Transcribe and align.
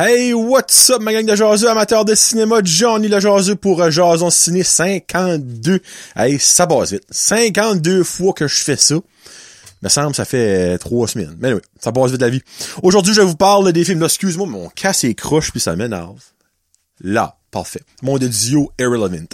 Hey, 0.00 0.32
what's 0.32 0.90
up, 0.90 1.02
ma 1.02 1.12
gang 1.12 1.26
de 1.26 1.34
jaseux, 1.34 1.68
amateurs 1.68 2.04
de 2.04 2.14
cinéma, 2.14 2.60
Johnny 2.62 3.08
le 3.08 3.18
jaseux 3.18 3.56
pour 3.56 3.82
euh, 3.82 3.90
Jason 3.90 4.30
Ciné 4.30 4.62
52. 4.62 5.80
Hey, 6.14 6.38
ça 6.38 6.68
passe 6.68 6.92
vite. 6.92 7.02
52 7.10 8.04
fois 8.04 8.32
que 8.32 8.46
je 8.46 8.62
fais 8.62 8.76
ça. 8.76 8.94
Me 9.82 9.88
semble 9.88 10.14
ça 10.14 10.24
fait 10.24 10.74
euh, 10.74 10.78
trois 10.78 11.08
semaines. 11.08 11.36
Mais 11.40 11.52
oui, 11.52 11.60
ça 11.80 11.90
passe 11.90 12.12
vite 12.12 12.20
la 12.20 12.28
vie. 12.28 12.42
Aujourd'hui, 12.84 13.12
je 13.12 13.22
vous 13.22 13.34
parle 13.34 13.72
des 13.72 13.84
films. 13.84 14.04
Excuse-moi, 14.04 14.46
mon 14.46 14.68
casse 14.68 15.02
est 15.02 15.14
croche 15.14 15.50
puis 15.50 15.58
ça 15.58 15.74
m'énerve. 15.74 16.22
Là, 17.00 17.36
parfait. 17.50 17.82
Mon 18.02 18.18
Dio 18.18 18.70
Irrelevant. 18.78 19.26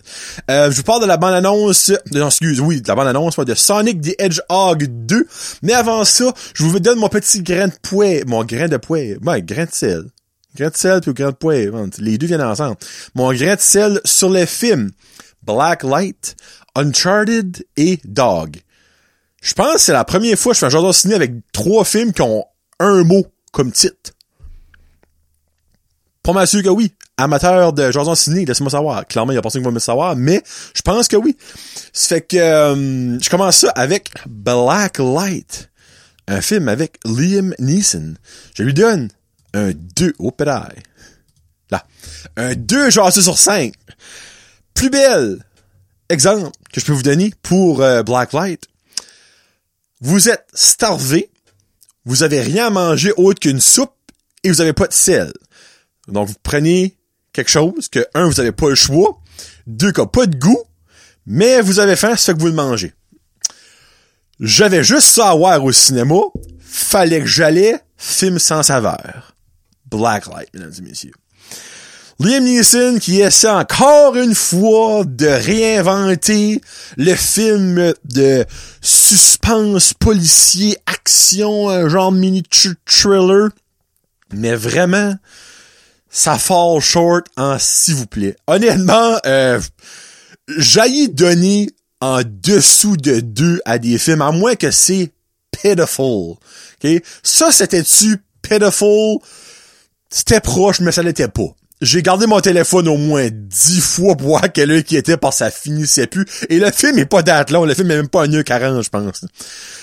Euh, 0.50 0.70
je 0.70 0.76
vous 0.78 0.82
parle 0.82 1.02
de 1.02 1.06
la 1.06 1.18
bande-annonce, 1.18 1.92
non, 2.10 2.28
excuse, 2.28 2.60
oui, 2.60 2.80
de 2.80 2.88
la 2.88 2.94
bande-annonce 2.94 3.38
de 3.38 3.54
Sonic 3.54 4.00
the 4.00 4.14
Hedgehog 4.18 4.86
2. 4.86 5.26
Mais 5.60 5.74
avant 5.74 6.06
ça, 6.06 6.32
je 6.54 6.64
vous 6.64 6.80
donne 6.80 7.00
mon 7.00 7.10
petit 7.10 7.42
grain 7.42 7.68
de 7.68 7.74
poids, 7.82 8.24
mon 8.26 8.44
grain 8.44 8.68
de 8.68 8.78
poids, 8.78 9.18
ben, 9.20 9.40
grain 9.40 9.66
de 9.66 9.70
sel. 9.70 10.04
Grain 10.56 10.68
de 10.68 10.76
sel 10.76 11.00
puis 11.00 11.12
grain 11.12 11.30
de 11.30 11.36
poids, 11.36 11.54
les 11.98 12.18
deux 12.18 12.26
viennent 12.26 12.40
ensemble. 12.40 12.76
Mon 13.14 13.32
grain 13.32 13.56
de 13.56 13.60
sel 13.60 14.00
sur 14.04 14.30
les 14.30 14.46
films 14.46 14.92
Black 15.42 15.82
Light, 15.82 16.36
Uncharted 16.74 17.64
et 17.76 17.98
Dog. 18.04 18.56
Je 19.42 19.52
pense 19.54 19.74
que 19.74 19.80
c'est 19.80 19.92
la 19.92 20.04
première 20.04 20.38
fois 20.38 20.52
que 20.52 20.56
je 20.56 20.60
fais 20.60 20.66
un 20.66 20.70
genre 20.70 20.86
de 20.86 20.92
ciné 20.92 21.14
avec 21.14 21.32
trois 21.52 21.84
films 21.84 22.12
qui 22.12 22.22
ont 22.22 22.44
un 22.80 23.04
mot 23.04 23.26
comme 23.52 23.72
titre. 23.72 24.12
Pas 26.22 26.32
mal 26.32 26.46
sûr 26.46 26.62
que 26.62 26.70
oui. 26.70 26.92
Amateur 27.16 27.72
de 27.72 27.92
Jason 27.92 28.14
Ciné, 28.14 28.44
laisse-moi 28.44 28.70
savoir. 28.70 29.06
Clairement, 29.06 29.32
il 29.32 29.36
y 29.36 29.38
a 29.38 29.42
personne 29.42 29.60
qui 29.60 29.66
va 29.66 29.70
me 29.70 29.78
savoir, 29.78 30.16
mais 30.16 30.42
je 30.74 30.80
pense 30.80 31.06
que 31.06 31.16
oui. 31.16 31.36
Ça 31.92 32.16
fait 32.16 32.22
que 32.22 32.36
euh, 32.38 33.20
je 33.20 33.30
commence 33.30 33.58
ça 33.58 33.70
avec 33.76 34.08
Black 34.26 34.98
Light. 34.98 35.70
Un 36.26 36.40
film 36.40 36.68
avec 36.68 36.98
Liam 37.04 37.54
Neeson. 37.58 38.14
Je 38.54 38.62
lui 38.62 38.72
donne 38.72 39.10
un 39.54 39.72
2 39.72 40.14
au 40.18 40.30
pédale. 40.30 40.82
Là. 41.70 41.86
Un 42.36 42.54
2 42.54 42.90
genre 42.90 43.12
sur 43.12 43.38
5. 43.38 43.72
Plus 44.74 44.90
belle 44.90 45.44
exemple 46.10 46.50
que 46.72 46.80
je 46.80 46.86
peux 46.86 46.92
vous 46.92 47.02
donner 47.02 47.32
pour 47.42 47.82
euh, 47.82 48.02
Blacklight. 48.02 48.66
Vous 50.00 50.28
êtes 50.28 50.46
starvé, 50.52 51.30
vous 52.04 52.22
avez 52.22 52.40
rien 52.42 52.66
à 52.66 52.70
manger 52.70 53.12
autre 53.16 53.40
qu'une 53.40 53.60
soupe 53.60 53.94
et 54.42 54.50
vous 54.50 54.60
avez 54.60 54.72
pas 54.72 54.86
de 54.86 54.92
sel. 54.92 55.32
Donc 56.08 56.28
vous 56.28 56.34
prenez 56.42 56.98
quelque 57.32 57.50
chose 57.50 57.88
que 57.88 58.06
un 58.14 58.26
vous 58.26 58.40
avez 58.40 58.52
pas 58.52 58.68
le 58.68 58.74
choix, 58.74 59.18
deux 59.66 59.92
qui 59.92 60.00
a 60.00 60.06
pas 60.06 60.26
de 60.26 60.36
goût, 60.36 60.62
mais 61.26 61.62
vous 61.62 61.78
avez 61.78 61.96
faim, 61.96 62.16
c'est 62.16 62.34
que 62.34 62.40
vous 62.40 62.48
le 62.48 62.52
mangez. 62.52 62.92
J'avais 64.40 64.84
juste 64.84 65.06
ça 65.06 65.30
à 65.30 65.34
voir 65.34 65.64
au 65.64 65.72
cinéma, 65.72 66.20
fallait 66.60 67.20
que 67.20 67.26
j'allais 67.26 67.80
film 67.96 68.38
sans 68.38 68.62
saveur. 68.62 69.33
Blacklight, 69.96 70.48
mesdames 70.54 70.72
et 70.78 70.82
messieurs. 70.82 71.12
Liam 72.20 72.44
Neeson 72.44 72.98
qui 73.00 73.20
essaie 73.20 73.48
encore 73.48 74.14
une 74.16 74.36
fois 74.36 75.04
de 75.04 75.26
réinventer 75.26 76.60
le 76.96 77.14
film 77.14 77.92
de 78.04 78.46
suspense 78.80 79.94
policier 79.94 80.76
action 80.86 81.68
un 81.68 81.88
genre 81.88 82.12
mini 82.12 82.44
thriller. 82.86 83.48
Mais 84.32 84.54
vraiment 84.54 85.16
ça 86.08 86.38
fall 86.38 86.80
short 86.80 87.26
en 87.36 87.58
s'il 87.58 87.96
vous 87.96 88.06
plaît. 88.06 88.36
Honnêtement 88.46 89.18
euh, 89.26 89.60
j'aille 90.56 91.08
donner 91.08 91.70
en 92.00 92.22
dessous 92.24 92.96
de 92.96 93.18
deux 93.18 93.60
à 93.64 93.78
des 93.78 93.98
films 93.98 94.22
à 94.22 94.30
moins 94.30 94.54
que 94.54 94.70
c'est 94.70 95.10
pitiful 95.50 96.36
ça 97.22 97.50
c'était-tu 97.50 98.22
pitiful 98.42 99.18
c'était 100.14 100.38
proche, 100.38 100.78
mais 100.78 100.92
ça 100.92 101.02
l'était 101.02 101.26
pas. 101.26 101.56
J'ai 101.80 102.00
gardé 102.00 102.28
mon 102.28 102.38
téléphone 102.38 102.86
au 102.86 102.96
moins 102.96 103.28
dix 103.32 103.80
fois 103.80 104.16
pour 104.16 104.28
voir 104.28 104.52
quelle 104.52 104.84
qui 104.84 104.96
était 104.96 105.16
parce 105.16 105.40
que 105.40 105.44
ça 105.44 105.50
finissait 105.50 106.06
plus. 106.06 106.24
Et 106.48 106.60
le 106.60 106.70
film 106.70 107.00
est 107.00 107.04
pas 107.04 107.22
date 107.22 107.50
long. 107.50 107.64
Le 107.64 107.74
film 107.74 107.90
est 107.90 107.96
même 107.96 108.08
pas 108.08 108.22
un 108.22 108.32
heure 108.32 108.44
40, 108.44 108.84
je 108.84 108.90
pense. 108.90 109.24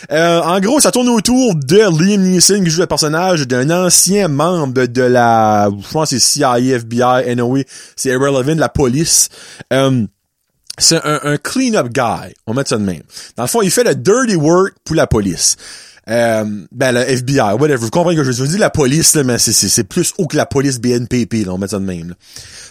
Euh, 0.10 0.40
en 0.40 0.62
gros, 0.62 0.80
ça 0.80 0.92
tourne 0.92 1.10
autour 1.10 1.54
de 1.54 1.76
Liam 1.76 2.22
Neeson 2.22 2.64
qui 2.64 2.70
joue 2.70 2.80
le 2.80 2.88
personnage 2.88 3.46
d'un 3.46 3.70
ancien 3.72 4.30
membre 4.30 4.86
de 4.86 5.02
la, 5.02 5.70
je 5.70 5.92
pense 5.92 6.12
c'est 6.12 6.20
CIA, 6.20 6.60
FBI, 6.60 7.36
NOE, 7.36 7.66
c'est 7.98 8.10
Irrelevant, 8.10 8.56
la 8.56 8.70
police. 8.70 9.28
Euh, 9.74 10.06
c'est 10.78 10.96
un, 11.04 11.20
un 11.24 11.38
clean-up 11.38 11.90
guy. 11.90 12.34
On 12.48 12.54
met 12.54 12.64
ça 12.66 12.78
de 12.78 12.84
même. 12.84 13.04
Dans 13.36 13.44
le 13.44 13.50
fond, 13.50 13.62
il 13.62 13.70
fait 13.70 13.84
le 13.84 13.96
dirty 13.96 14.36
work 14.36 14.76
pour 14.86 14.96
la 14.96 15.08
police. 15.08 15.58
Euh, 16.12 16.44
ben, 16.72 16.92
le 16.92 17.02
FBI, 17.02 17.54
whatever. 17.58 17.78
Vous 17.78 17.90
comprenez 17.90 18.18
que 18.18 18.24
je 18.24 18.32
veux 18.32 18.48
dire? 18.48 18.60
La 18.60 18.70
police, 18.70 19.16
là, 19.16 19.24
mais 19.24 19.38
c'est, 19.38 19.84
plus 19.86 20.14
haut 20.18 20.28
que 20.28 20.36
la 20.36 20.46
police 20.46 20.80
BNPP, 20.80 21.46
là, 21.46 21.54
on 21.54 21.58
met 21.58 21.70
ça 21.70 21.80
de 21.80 21.86
même. 21.86 22.16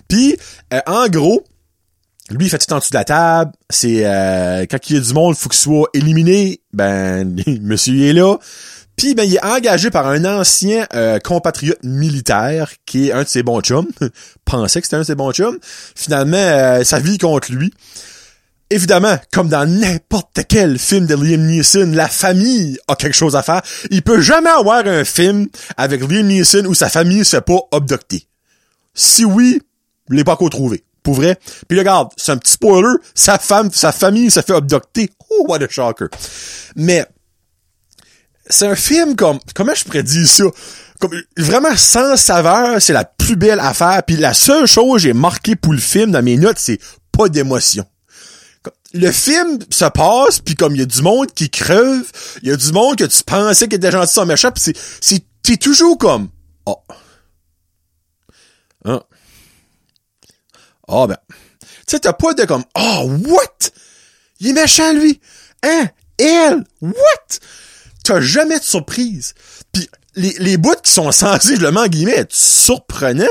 Puis, 0.08 0.36
euh, 0.74 0.80
en 0.86 1.08
gros, 1.08 1.44
lui, 2.30 2.46
il 2.46 2.50
fait 2.50 2.58
tout 2.58 2.72
en 2.72 2.78
dessous 2.78 2.90
de 2.90 2.98
la 2.98 3.04
table. 3.04 3.52
C'est 3.70 4.04
euh, 4.04 4.66
quand 4.70 4.90
il 4.90 4.96
y 4.96 4.98
a 4.98 5.00
du 5.00 5.14
monde, 5.14 5.36
faut 5.36 5.48
qu'il 5.48 5.58
soit 5.58 5.88
éliminé. 5.94 6.60
Ben, 6.72 7.34
monsieur 7.62 7.94
il 7.94 8.02
est 8.02 8.12
là. 8.12 8.36
Puis, 8.96 9.14
ben, 9.14 9.24
il 9.24 9.36
est 9.36 9.44
engagé 9.44 9.90
par 9.90 10.06
un 10.06 10.26
ancien 10.26 10.86
euh, 10.94 11.18
compatriote 11.18 11.82
militaire 11.82 12.72
qui 12.84 13.08
est 13.08 13.12
un 13.12 13.22
de 13.22 13.28
ses 13.28 13.42
bons 13.42 13.62
chums. 13.62 13.88
Pensait 14.44 14.80
que 14.80 14.86
c'était 14.86 14.96
un 14.96 15.00
de 15.00 15.04
ses 15.04 15.14
bons 15.14 15.32
chums. 15.32 15.58
Finalement, 15.62 16.84
ça 16.84 16.98
vit 16.98 17.16
contre 17.16 17.52
lui. 17.52 17.72
Évidemment, 18.72 19.19
comme 19.32 19.48
dans 19.48 19.69
n'importe 19.69 20.41
quel 20.48 20.78
film 20.78 21.06
de 21.06 21.16
Liam 21.16 21.44
Neeson, 21.44 21.91
la 21.92 22.08
famille 22.08 22.78
a 22.86 22.94
quelque 22.94 23.16
chose 23.16 23.34
à 23.34 23.42
faire. 23.42 23.62
Il 23.91 24.03
peut 24.03 24.20
jamais 24.20 24.50
avoir 24.50 24.86
un 24.86 25.04
film 25.04 25.48
avec 25.76 26.00
Liam 26.03 26.28
Neeson 26.28 26.66
où 26.66 26.75
sa 26.75 26.88
famille 26.88 27.25
se 27.25 27.36
fait 27.36 27.41
pas 27.41 27.59
abducter. 27.72 28.28
Si 28.94 29.25
oui, 29.25 29.60
l'ai 30.09 30.22
pas 30.22 30.34
encore 30.34 30.50
trouvé. 30.50 30.84
Pour 31.03 31.14
vrai. 31.14 31.36
Puis 31.66 31.78
regarde, 31.78 32.10
c'est 32.16 32.30
un 32.30 32.36
petit 32.36 32.53
spoiler, 32.53 32.94
sa 33.14 33.38
femme, 33.38 33.70
sa 33.72 33.91
famille 33.91 34.30
se 34.30 34.41
fait 34.41 34.54
abducter. 34.54 35.10
Oh, 35.30 35.47
what 35.48 35.62
a 35.62 35.69
shocker. 35.69 36.09
Mais, 36.76 37.04
c'est 38.48 38.66
un 38.66 38.76
film 38.76 39.16
comme, 39.16 39.41
comment 39.54 39.75
je 39.75 39.82
pourrais 39.84 40.03
dire 40.04 40.28
ça? 40.28 40.44
Comme, 41.00 41.20
vraiment 41.38 41.75
sans 41.75 42.16
saveur, 42.16 42.80
c'est 42.80 42.92
la 42.92 43.04
plus 43.04 43.34
belle 43.34 43.60
affaire. 43.60 44.03
Puis 44.06 44.16
la 44.16 44.34
seule 44.34 44.66
chose 44.66 44.92
que 44.94 44.98
j'ai 44.98 45.12
marqué 45.12 45.56
pour 45.56 45.72
le 45.72 45.80
film 45.80 46.12
dans 46.12 46.22
mes 46.22 46.36
notes, 46.36 46.59
c'est 46.59 46.78
pas 47.10 47.28
d'émotion 47.28 47.84
le 48.92 49.10
film 49.12 49.58
se 49.70 49.84
passe 49.86 50.40
puis 50.40 50.54
comme 50.54 50.74
il 50.74 50.80
y 50.80 50.82
a 50.82 50.86
du 50.86 51.02
monde 51.02 51.32
qui 51.32 51.50
creve, 51.50 52.10
il 52.42 52.48
y 52.48 52.52
a 52.52 52.56
du 52.56 52.72
monde 52.72 52.96
que 52.96 53.04
tu 53.04 53.22
pensais 53.24 53.68
qu'il 53.68 53.76
était 53.76 53.90
gentil 53.90 54.12
sans 54.12 54.26
méchant 54.26 54.50
pis 54.50 54.72
c'est 55.00 55.24
t'es 55.42 55.56
toujours 55.56 55.96
comme 55.96 56.28
oh 56.66 56.76
hein? 58.84 59.02
Oh 60.88 61.06
ben. 61.06 61.18
Tu 61.60 61.66
sais 61.86 62.00
t'as 62.00 62.12
pas 62.12 62.34
de 62.34 62.44
comme 62.44 62.64
oh 62.76 63.10
what? 63.26 63.70
Il 64.40 64.48
est 64.48 64.52
méchant 64.52 64.92
lui. 64.92 65.20
Hein? 65.62 65.88
Elle? 66.18 66.64
What? 66.80 67.38
T'as 68.02 68.20
jamais 68.20 68.58
de 68.58 68.64
surprise. 68.64 69.34
Puis 69.72 69.88
les 70.16 70.34
les 70.38 70.56
bouts 70.56 70.80
qui 70.82 70.92
sont 70.92 71.12
sensiblement 71.12 71.86
guillemets 71.86 72.18
être 72.18 72.34
surprenants 72.34 73.24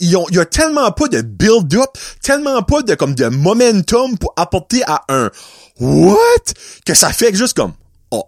il 0.00 0.10
y 0.10 0.38
a 0.38 0.44
tellement 0.44 0.90
pas 0.92 1.08
de 1.08 1.22
build-up, 1.22 1.90
tellement 2.22 2.62
pas 2.62 2.82
de 2.82 2.94
comme 2.94 3.14
de 3.14 3.26
momentum 3.26 4.16
pour 4.18 4.32
apporter 4.36 4.82
à 4.86 5.02
un 5.08 5.30
what? 5.80 6.16
Que 6.84 6.94
ça 6.94 7.12
fait 7.12 7.34
juste 7.34 7.56
comme 7.56 7.72
oh. 8.10 8.24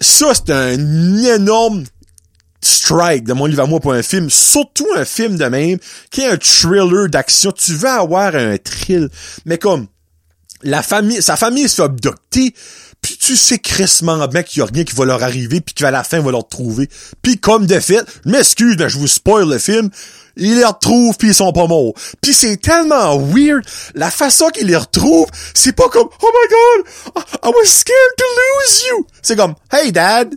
Ça 0.00 0.32
c'est 0.34 0.50
un 0.50 1.24
énorme 1.24 1.84
strike 2.62 3.24
de 3.24 3.32
mon 3.32 3.46
livre 3.46 3.62
à 3.62 3.66
moi 3.66 3.80
pour 3.80 3.92
un 3.92 4.02
film, 4.02 4.30
surtout 4.30 4.86
un 4.96 5.04
film 5.04 5.36
de 5.36 5.44
même 5.46 5.78
qui 6.10 6.22
est 6.22 6.28
un 6.28 6.36
thriller 6.36 7.08
d'action. 7.08 7.52
Tu 7.52 7.74
veux 7.74 7.88
avoir 7.88 8.34
un 8.34 8.56
thrill, 8.56 9.10
mais 9.44 9.58
comme 9.58 9.88
la 10.62 10.82
famille, 10.82 11.22
sa 11.22 11.36
famille 11.36 11.68
se 11.68 11.76
fait 11.76 11.82
abducter, 11.82 12.54
tu 13.22 13.36
sais 13.36 13.60
crissement 13.60 14.26
bien 14.26 14.42
qu'il 14.42 14.58
y 14.58 14.62
a 14.62 14.66
rien 14.66 14.82
qui 14.82 14.96
va 14.96 15.04
leur 15.04 15.22
arriver, 15.22 15.60
puis 15.60 15.74
qu'à 15.74 15.92
la 15.92 16.02
fin, 16.02 16.18
va 16.20 16.32
leur 16.32 16.48
trouver. 16.48 16.88
Puis 17.22 17.38
comme 17.38 17.66
de 17.66 17.78
fait, 17.78 18.00
m'excuse, 18.24 18.76
je 18.76 18.98
vous 18.98 19.06
spoil 19.06 19.48
le 19.48 19.58
film, 19.58 19.90
ils 20.34 20.56
les 20.56 20.64
retrouvent 20.64 21.16
puis 21.16 21.28
ils 21.28 21.34
sont 21.34 21.52
pas 21.52 21.68
morts. 21.68 21.94
Puis 22.20 22.34
c'est 22.34 22.56
tellement 22.56 23.16
weird, 23.18 23.64
la 23.94 24.10
façon 24.10 24.48
qu'ils 24.48 24.66
les 24.66 24.76
retrouvent, 24.76 25.30
c'est 25.54 25.72
pas 25.72 25.88
comme 25.88 26.08
oh 26.20 26.30
my 26.34 26.48
god, 26.50 27.24
I 27.44 27.48
was 27.48 27.66
scared 27.66 28.16
to 28.18 28.24
lose 28.24 28.82
you. 28.88 29.06
C'est 29.22 29.36
comme 29.36 29.54
hey 29.70 29.92
dad. 29.92 30.34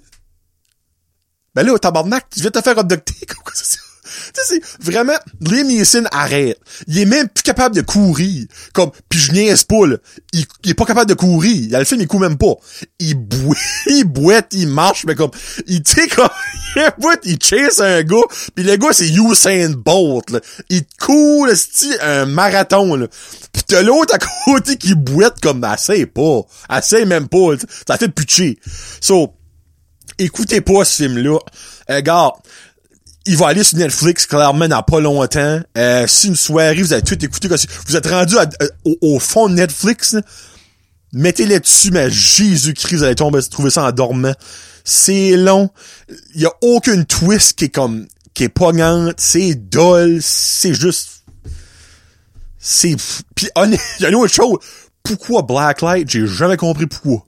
Ben 1.56 1.66
là 1.66 1.80
tabarnak, 1.80 2.30
tu 2.30 2.42
viens 2.42 2.52
te 2.52 2.62
faire 2.62 2.78
abducter 2.78 3.16
comme 4.16 4.34
ça 4.34 4.42
c'est 4.48 4.62
vraiment, 4.80 5.14
Liam 5.42 5.68
Neeson 5.68 6.04
arrête. 6.12 6.60
Il 6.88 7.00
est 7.00 7.06
même 7.06 7.28
plus 7.28 7.44
capable 7.44 7.76
de 7.76 7.82
courir. 7.82 8.46
Comme, 8.74 8.92
puis 9.10 9.20
je 9.20 9.32
niaise 9.32 9.64
pas, 9.64 9.86
là. 9.88 9.98
Il, 10.34 10.46
est 10.70 10.74
pas 10.74 10.86
capable 10.86 11.10
de 11.10 11.16
courir. 11.16 11.70
Dans 11.72 11.80
le 11.80 11.86
film, 11.86 12.02
il 12.02 12.08
court 12.08 12.20
même 12.20 12.38
pas. 12.38 12.54
Il 13.00 13.16
bouette, 13.16 13.58
il 13.88 14.04
bouette, 14.06 14.48
il 14.52 14.68
marche, 14.68 15.06
mais 15.06 15.16
comme, 15.16 15.32
il, 15.68 15.84
tu 15.84 16.08
comme, 16.10 16.30
il 16.76 16.92
bouette, 17.00 17.22
il 17.24 17.38
chase 17.42 17.82
un 17.82 18.04
gars, 18.04 18.24
puis 18.54 18.64
le 18.64 18.76
gars, 18.76 18.94
c'est 18.94 19.10
Usain 19.10 19.72
Bolt, 19.72 20.30
là. 20.32 20.40
Il 20.70 20.84
court, 21.00 21.48
c'est 21.56 22.00
un 22.02 22.26
marathon, 22.26 22.96
là. 22.96 23.08
Pis 23.52 23.64
t'as 23.64 23.82
l'autre 23.82 24.16
à 24.16 24.20
côté 24.46 24.78
qui 24.78 24.96
bouette 24.96 25.40
comme, 25.42 25.64
assez 25.64 26.06
pas. 26.06 26.42
Assez 26.70 27.06
même 27.06 27.28
pas, 27.28 27.56
Ça 27.88 27.98
fait 27.98 28.10
putcher. 28.10 28.60
So, 29.02 29.34
écoutez 30.18 30.62
pas 30.62 30.86
ce 30.86 31.04
film-là. 31.04 31.40
Euh, 31.90 32.02
il 33.26 33.38
va 33.38 33.48
aller 33.48 33.64
sur 33.64 33.78
Netflix 33.78 34.26
clairement 34.26 34.68
dans 34.68 34.84
pas 34.84 35.00
longtemps. 35.00 35.60
Euh, 35.78 36.08
si 36.08 36.28
une 36.28 36.36
soirée, 36.36 36.82
vous 36.82 36.94
avez 36.94 37.02
tout 37.02 37.24
écouté, 37.24 37.48
vous 37.88 37.96
êtes 37.96 38.08
rendu 38.08 38.36
euh, 38.38 38.96
au, 39.02 39.20
fond 39.20 39.50
de 39.50 39.56
Netflix, 39.56 40.16
mettez-les 41.12 41.60
dessus, 41.60 41.92
mais 41.92 42.10
Jésus-Christ, 42.10 42.98
vous 42.98 43.04
allez 43.04 43.16
tomber, 43.16 43.42
trouver 43.44 43.70
ça 43.72 43.84
en 43.84 43.92
dormant. 43.92 44.34
C'est 44.84 45.36
long. 45.36 45.72
Il 46.36 46.42
y 46.42 46.46
a 46.46 46.54
aucune 46.62 47.06
twist 47.06 47.58
qui 47.58 47.66
est 47.66 47.70
comme, 47.70 48.06
qui 48.36 48.44
est 48.44 48.50
pognante. 48.50 49.16
C'est 49.18 49.56
dull. 49.56 50.20
C'est 50.22 50.76
juste, 50.76 51.24
c'est, 52.60 52.96
puis 53.36 53.48
il 53.66 53.78
y 54.00 54.06
a 54.06 54.10
une 54.10 54.16
autre 54.16 54.34
chose. 54.34 54.60
Pourquoi 55.04 55.42
Blacklight? 55.42 56.10
J'ai 56.10 56.28
jamais 56.28 56.58
compris 56.58 56.88
pourquoi. 56.88 57.26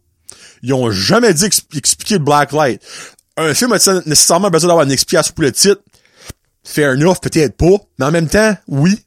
Ils 0.63 0.73
ont 0.73 0.89
jamais 0.91 1.33
dit 1.33 1.45
expli- 1.45 1.77
expliquer 1.77 2.19
Blacklight. 2.19 2.81
Un 3.37 3.53
film 3.53 3.71
a 3.71 3.77
nécessairement 4.05 4.49
besoin 4.49 4.69
d'avoir 4.69 4.85
une 4.85 4.91
explication 4.91 5.31
pour 5.33 5.43
le 5.43 5.51
titre? 5.51 5.81
Fair 6.63 6.91
enough, 6.91 7.19
peut-être 7.21 7.55
pas. 7.55 7.77
Mais 7.99 8.05
en 8.05 8.11
même 8.11 8.27
temps, 8.27 8.57
oui. 8.67 9.03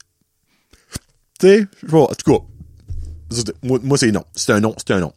Tu 1.41 1.49
sais, 1.49 1.67
je 1.82 1.87
pas, 1.88 1.99
en 1.99 2.15
tout 2.15 2.32
cas. 2.32 2.44
Moi, 3.62 3.81
moi 3.82 3.99
c'est 3.99 4.12
non. 4.12 4.25
C'est 4.35 4.53
un 4.53 4.61
non, 4.61 4.75
c'est 4.79 4.93
un 4.93 5.00
non. 5.00 5.12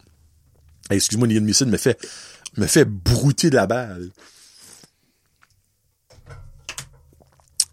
Excuse-moi, 0.90 1.28
Neil 1.28 1.40
Missile 1.40 1.68
me 1.68 1.76
fait, 1.76 1.98
me 2.56 2.66
fait 2.66 2.84
brouter 2.84 3.50
de 3.50 3.54
la 3.54 3.66
balle. 3.66 4.10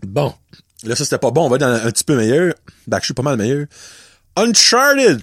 Bon. 0.03 0.33
Là, 0.83 0.95
ça, 0.95 1.03
c'était 1.03 1.17
pas 1.17 1.31
bon. 1.31 1.45
On 1.45 1.49
va 1.49 1.57
dans 1.57 1.67
un, 1.67 1.85
un 1.85 1.91
petit 1.91 2.03
peu 2.03 2.15
meilleur. 2.15 2.53
Ben, 2.87 2.99
je 2.99 3.05
suis 3.05 3.13
pas 3.13 3.23
mal 3.23 3.37
meilleur. 3.37 3.65
Uncharted! 4.35 5.21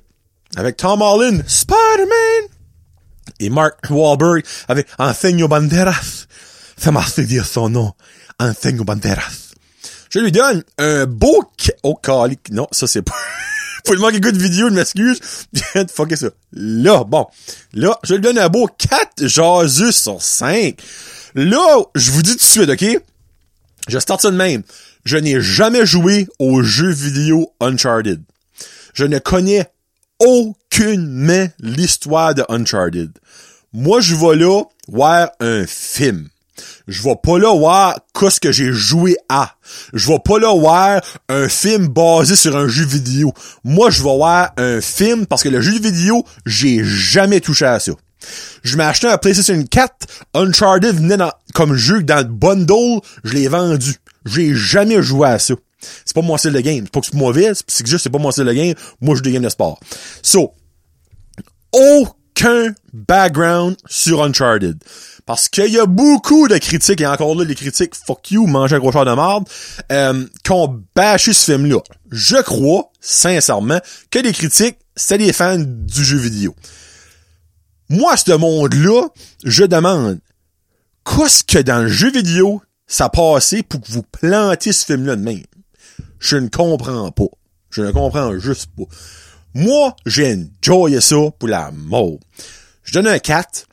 Avec 0.56 0.76
Tom 0.76 1.00
Holland, 1.02 1.42
Spider-Man! 1.46 2.57
Et 3.40 3.50
Mark 3.50 3.86
Wahlberg 3.90 4.44
avec 4.68 4.86
Antonio 4.98 5.48
Banderas. 5.48 6.26
Ça 6.76 6.92
m'a 6.92 7.02
fait 7.02 7.24
dire 7.24 7.46
son 7.46 7.68
nom. 7.68 7.92
Antonio 8.38 8.84
Banderas. 8.84 9.54
Je 10.10 10.20
lui 10.20 10.32
donne 10.32 10.64
un 10.78 11.06
beau... 11.06 11.44
Oh, 11.82 11.94
calique. 11.94 12.50
Non, 12.50 12.66
ça, 12.72 12.86
c'est 12.86 13.02
pas... 13.02 13.14
Pour 13.84 13.94
le 13.94 14.00
manque 14.00 14.14
écoute 14.14 14.36
vidéo, 14.36 14.68
je 14.68 14.74
m'excuse. 14.74 15.20
Je 15.52 15.82
de 15.82 16.16
ça. 16.16 16.28
Là, 16.52 17.04
bon. 17.04 17.26
Là, 17.72 17.98
je 18.04 18.14
lui 18.14 18.20
donne 18.20 18.38
un 18.38 18.48
beau 18.48 18.66
4 18.66 19.26
jasus 19.26 19.92
sur 19.92 20.20
5. 20.20 20.76
Là, 21.34 21.82
je 21.94 22.10
vous 22.10 22.22
dis 22.22 22.32
tout 22.32 22.38
de 22.38 22.42
suite, 22.42 22.70
OK? 22.70 23.02
Je 23.88 23.98
starte 23.98 24.22
ça 24.22 24.30
de 24.30 24.36
même. 24.36 24.62
Je 25.04 25.16
n'ai 25.16 25.40
jamais 25.40 25.86
joué 25.86 26.28
aux 26.38 26.62
jeux 26.62 26.90
vidéo 26.90 27.52
Uncharted. 27.60 28.20
Je 28.94 29.04
ne 29.04 29.18
connais 29.18 29.66
aucunement 30.20 31.46
l'histoire 31.60 32.34
de 32.34 32.44
Uncharted. 32.48 33.10
Moi, 33.72 34.00
je 34.00 34.14
vais 34.14 34.36
là 34.36 34.62
voir 34.88 35.30
un 35.40 35.64
film. 35.66 36.28
Je 36.88 37.02
vais 37.02 37.14
pas 37.22 37.38
là 37.38 37.54
voir 37.56 37.98
qu'est-ce 38.18 38.40
que 38.40 38.50
j'ai 38.50 38.72
joué 38.72 39.16
à. 39.28 39.52
Je 39.92 40.08
vais 40.08 40.18
pas 40.24 40.38
là 40.38 40.52
voir 40.58 41.00
un 41.28 41.48
film 41.48 41.86
basé 41.88 42.34
sur 42.34 42.56
un 42.56 42.66
jeu 42.66 42.84
vidéo. 42.86 43.32
Moi, 43.62 43.90
je 43.90 44.02
vais 44.02 44.16
voir 44.16 44.50
un 44.56 44.80
film 44.80 45.26
parce 45.26 45.42
que 45.42 45.50
le 45.50 45.60
jeu 45.60 45.78
vidéo, 45.78 46.24
j'ai 46.46 46.82
jamais 46.84 47.40
touché 47.40 47.66
à 47.66 47.78
ça. 47.78 47.92
Je 48.64 48.76
m'ai 48.76 48.84
acheté 48.84 49.06
un 49.06 49.18
PlayStation 49.18 49.62
4, 49.62 49.92
Uncharted 50.34 50.94
venait 50.96 51.16
dans- 51.16 51.32
comme 51.54 51.74
jeu 51.74 52.02
dans 52.02 52.18
le 52.18 52.24
bundle, 52.32 53.00
je 53.22 53.34
l'ai 53.34 53.48
vendu. 53.48 53.94
J'ai 54.26 54.54
jamais 54.54 55.02
joué 55.02 55.28
à 55.28 55.38
ça. 55.38 55.54
C'est 55.80 56.14
pas 56.14 56.22
mon 56.22 56.36
style 56.36 56.52
de 56.52 56.60
game. 56.60 56.84
C'est 56.84 56.92
pas 56.92 57.00
que 57.00 57.06
c'est 57.06 57.14
mauvais, 57.14 57.52
c'est 57.66 57.82
que 57.82 57.88
juste 57.88 58.04
c'est 58.04 58.10
pas 58.10 58.18
mon 58.18 58.30
style 58.30 58.44
de 58.44 58.52
game. 58.52 58.74
Moi, 59.00 59.14
je 59.14 59.18
joue 59.18 59.24
des 59.24 59.32
games 59.32 59.42
de 59.42 59.48
sport. 59.48 59.78
So, 60.22 60.54
aucun 61.72 62.74
background 62.92 63.76
sur 63.86 64.22
Uncharted. 64.22 64.78
Parce 65.26 65.50
qu'il 65.50 65.68
y 65.68 65.78
a 65.78 65.84
beaucoup 65.84 66.48
de 66.48 66.56
critiques, 66.56 67.02
et 67.02 67.06
encore 67.06 67.34
là, 67.34 67.44
les 67.44 67.54
critiques, 67.54 67.94
fuck 67.94 68.30
you, 68.30 68.46
manger 68.46 68.76
un 68.76 68.78
gros 68.78 68.92
char 68.92 69.04
de 69.04 69.12
marde, 69.12 69.46
euh, 69.92 70.24
qui 70.42 70.52
ont 70.52 70.82
bâché 70.94 71.34
ce 71.34 71.52
film-là. 71.52 71.80
Je 72.10 72.40
crois, 72.40 72.90
sincèrement, 72.98 73.78
que 74.10 74.20
les 74.20 74.32
critiques, 74.32 74.78
c'était 74.96 75.26
des 75.26 75.34
fans 75.34 75.58
du 75.58 76.02
jeu 76.02 76.16
vidéo. 76.16 76.54
Moi, 77.90 78.16
ce 78.16 78.32
monde-là, 78.32 79.08
je 79.44 79.64
demande, 79.64 80.18
qu'est-ce 81.04 81.44
que 81.44 81.58
dans 81.58 81.82
le 81.82 81.88
jeu 81.88 82.10
vidéo, 82.10 82.62
ça 82.86 83.10
passait 83.10 83.62
pour 83.62 83.82
que 83.82 83.92
vous 83.92 84.02
plantiez 84.02 84.72
ce 84.72 84.86
film-là 84.86 85.16
de 85.16 85.22
même? 85.22 85.42
Je 86.18 86.36
ne 86.36 86.48
comprends 86.48 87.10
pas. 87.10 87.28
Je 87.70 87.82
ne 87.82 87.90
comprends 87.90 88.38
juste 88.38 88.66
pas. 88.76 88.84
Moi, 89.54 89.94
j'ai 90.06 90.46
enjoyé 90.66 91.00
ça 91.00 91.16
pour 91.38 91.48
la 91.48 91.70
mort. 91.72 92.18
Je 92.84 92.92
donne 92.92 93.06
un 93.06 93.18
4. 93.18 93.66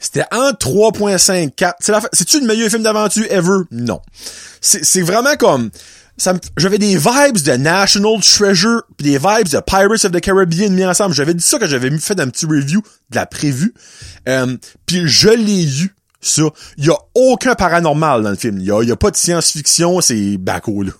C'était 0.00 0.24
en 0.32 0.50
3.5, 0.50 1.54
4. 1.54 1.76
C'est 1.80 1.92
C'est-tu 2.12 2.40
le 2.40 2.46
meilleur 2.46 2.68
film 2.70 2.82
d'aventure 2.82 3.24
ever? 3.30 3.64
Non. 3.70 4.00
C'est 4.60 5.02
vraiment 5.02 5.36
comme, 5.36 5.70
j'avais 6.56 6.78
des 6.78 6.96
vibes 6.96 7.38
de 7.44 7.52
National 7.52 8.20
Treasure 8.20 8.82
pis 8.96 9.04
des 9.04 9.18
vibes 9.18 9.48
de 9.48 9.60
Pirates 9.60 10.04
of 10.04 10.12
the 10.12 10.20
Caribbean 10.20 10.72
mis 10.72 10.84
ensemble. 10.84 11.14
J'avais 11.14 11.34
dit 11.34 11.44
ça 11.44 11.58
que 11.58 11.66
j'avais 11.66 11.96
fait 11.98 12.18
un 12.20 12.28
petit 12.28 12.46
review 12.46 12.82
de 13.10 13.16
la 13.16 13.26
prévue. 13.26 13.74
Euh, 14.28 14.56
puis 14.86 15.02
je 15.06 15.28
l'ai 15.28 15.64
eu, 15.64 15.94
ça. 16.20 16.42
Il 16.78 16.86
y 16.86 16.90
a 16.90 16.96
aucun 17.14 17.54
paranormal 17.54 18.22
dans 18.22 18.30
le 18.30 18.36
film. 18.36 18.58
Il 18.60 18.66
y 18.66 18.70
a, 18.70 18.82
y 18.82 18.92
a 18.92 18.96
pas 18.96 19.10
de 19.10 19.16
science-fiction, 19.16 20.00
c'est 20.00 20.36
baco, 20.36 20.82
là. 20.82 20.92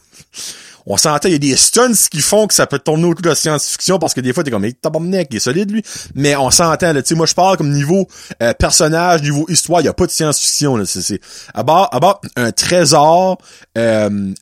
On 0.87 0.97
s'entend, 0.97 1.29
il 1.29 1.33
y 1.33 1.37
a 1.37 1.39
des 1.39 1.57
stunts 1.57 2.09
qui 2.11 2.21
font 2.21 2.47
que 2.47 2.55
ça 2.55 2.67
peut 2.67 2.79
tourner 2.79 3.05
au 3.05 3.15
coup 3.15 3.23
de 3.23 3.29
la 3.29 3.35
science-fiction 3.35 3.99
parce 3.99 4.15
que 4.15 4.21
des 4.21 4.33
fois, 4.33 4.43
t'es 4.43 4.51
comme, 4.51 4.65
hey, 4.65 4.75
tabarnak, 4.75 5.29
il 5.31 5.37
est 5.37 5.41
solide, 5.41 5.71
lui. 5.71 5.83
Mais 6.15 6.35
on 6.35 6.51
s'entend, 6.51 6.93
là, 6.93 7.03
tu 7.03 7.09
sais, 7.09 7.15
moi, 7.15 7.27
je 7.27 7.35
parle 7.35 7.57
comme 7.57 7.71
niveau 7.71 8.09
euh, 8.43 8.53
personnage, 8.55 9.23
niveau 9.23 9.47
histoire, 9.49 9.81
il 9.81 9.85
y 9.85 9.89
a 9.89 9.93
pas 9.93 10.07
de 10.07 10.11
science-fiction, 10.11 10.77
là. 10.77 10.85
C'est, 10.87 11.21
à 11.55 11.63
bord, 11.63 11.89
à 11.93 12.01
bord, 12.01 12.21
un 12.37 12.51
trésor, 12.53 13.39
euh, 13.79 14.33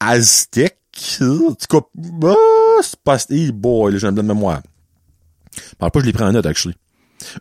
aztèque. 0.00 0.76
En 1.20 1.54
tout 1.54 1.82
bah, 1.94 2.34
c'est 2.82 2.98
pas, 3.00 3.18
hey 3.30 3.52
boy, 3.52 3.96
j'ai 3.98 4.06
un 4.06 4.12
blanc 4.12 4.22
de 4.22 4.28
mémoire. 4.28 4.62
Parle 5.78 5.92
pas, 5.92 6.00
je 6.00 6.06
l'ai 6.06 6.12
pris 6.12 6.24
en 6.24 6.32
note, 6.32 6.46
actually. 6.46 6.76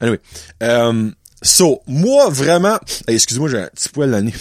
Anyway. 0.01 0.19
Euh, 0.63 1.11
so, 1.41 1.81
moi, 1.87 2.29
vraiment, 2.29 2.79
hey, 3.07 3.15
excusez-moi, 3.15 3.49
j'ai 3.49 3.59
un 3.59 3.69
petit 3.73 3.89
poil 3.89 4.09
l'année. 4.09 4.33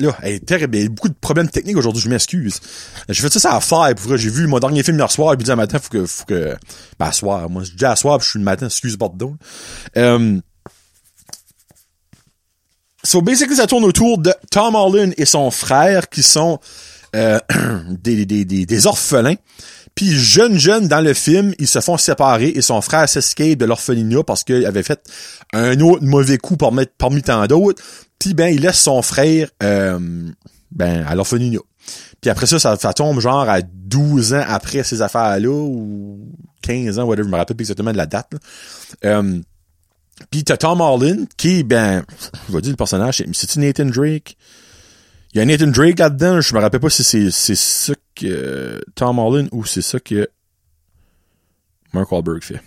Là, 0.00 0.16
hey, 0.22 0.40
terrible, 0.40 0.76
il 0.76 0.82
y 0.82 0.86
a 0.86 0.88
beaucoup 0.88 1.08
de 1.08 1.14
problèmes 1.14 1.48
techniques 1.48 1.76
aujourd'hui, 1.76 2.02
je 2.02 2.08
m'excuse. 2.08 2.58
J'ai 3.08 3.22
fait 3.22 3.32
ça, 3.32 3.38
ça 3.38 3.56
à 3.56 3.60
faire, 3.60 3.94
pour. 3.94 4.16
J'ai 4.16 4.28
vu 4.28 4.48
mon 4.48 4.58
dernier 4.58 4.82
film 4.82 4.98
hier 4.98 5.10
soir, 5.10 5.32
et 5.32 5.36
puis 5.36 5.44
dit 5.44 5.54
matin, 5.54 5.78
faut 5.78 5.88
que, 5.88 6.04
faut 6.04 6.24
que, 6.24 6.56
ben, 6.98 7.06
à 7.06 7.12
soir, 7.12 7.48
moi, 7.48 7.62
je 7.62 7.72
dis 7.72 7.84
à 7.84 7.94
soir, 7.94 8.18
puis 8.18 8.24
je 8.24 8.30
suis 8.30 8.38
le 8.40 8.44
matin, 8.44 8.66
excuse, 8.66 8.96
pardon. 8.96 9.36
Euh, 9.96 10.40
so, 13.04 13.22
basically, 13.22 13.54
ça 13.54 13.68
tourne 13.68 13.84
autour 13.84 14.18
de 14.18 14.34
Tom 14.50 14.74
Holland 14.74 15.14
et 15.16 15.26
son 15.26 15.52
frère, 15.52 16.08
qui 16.08 16.24
sont, 16.24 16.58
euh, 17.14 17.38
des, 17.88 18.26
des, 18.26 18.44
des, 18.44 18.66
des 18.66 18.86
orphelins. 18.88 19.36
Puis 19.94 20.10
jeunes, 20.10 20.58
jeunes, 20.58 20.88
dans 20.88 21.00
le 21.00 21.14
film, 21.14 21.54
ils 21.60 21.68
se 21.68 21.80
font 21.80 21.96
séparer 21.98 22.48
et 22.48 22.62
son 22.62 22.80
frère 22.80 23.08
s'escape 23.08 23.58
de 23.58 23.64
l'orphelinat 23.64 24.24
parce 24.24 24.42
qu'il 24.42 24.66
avait 24.66 24.82
fait 24.82 25.00
un 25.52 25.78
autre 25.78 26.02
mauvais 26.02 26.36
coup 26.36 26.56
parmi 26.56 27.22
tant 27.22 27.46
d'autres. 27.46 27.80
Ben, 28.32 28.54
il 28.54 28.62
laisse 28.62 28.80
son 28.80 29.02
frère 29.02 29.50
euh, 29.62 29.98
ben, 30.70 31.04
à 31.06 31.14
l'orphelinat. 31.14 31.58
Puis 32.20 32.30
après 32.30 32.46
ça, 32.46 32.58
ça, 32.58 32.94
tombe 32.94 33.20
genre 33.20 33.48
à 33.48 33.60
12 33.60 34.32
ans 34.32 34.44
après 34.48 34.82
ces 34.82 35.02
affaires-là, 35.02 35.50
ou 35.50 36.32
15 36.62 36.98
ans, 36.98 37.04
whatever, 37.04 37.26
je 37.26 37.30
me 37.32 37.36
rappelle 37.36 37.56
plus 37.56 37.64
exactement 37.64 37.92
de 37.92 37.98
la 37.98 38.06
date. 38.06 38.32
Euh, 39.04 39.40
puis 40.30 40.44
t'as 40.44 40.56
Tom 40.56 40.80
Holland, 40.80 41.26
qui, 41.36 41.64
ben, 41.64 42.02
je 42.48 42.54
vais 42.54 42.62
dire 42.62 42.70
le 42.70 42.76
personnage, 42.76 43.18
c'est- 43.18 43.34
c'est-tu 43.34 43.58
Nathan 43.58 43.84
Drake? 43.86 44.38
Il 45.34 45.38
y 45.38 45.40
a 45.40 45.44
Nathan 45.44 45.66
Drake 45.66 45.98
là-dedans, 45.98 46.40
je 46.40 46.54
me 46.54 46.60
rappelle 46.60 46.80
pas 46.80 46.88
si 46.88 47.02
c'est 47.04 47.54
ça 47.56 47.92
que 48.14 48.80
Tom 48.94 49.18
Holland 49.18 49.48
ou 49.52 49.64
c'est 49.66 49.82
ça 49.82 49.98
que 50.00 50.28
Mark 51.92 52.10
Wahlberg 52.10 52.42
fait. 52.42 52.60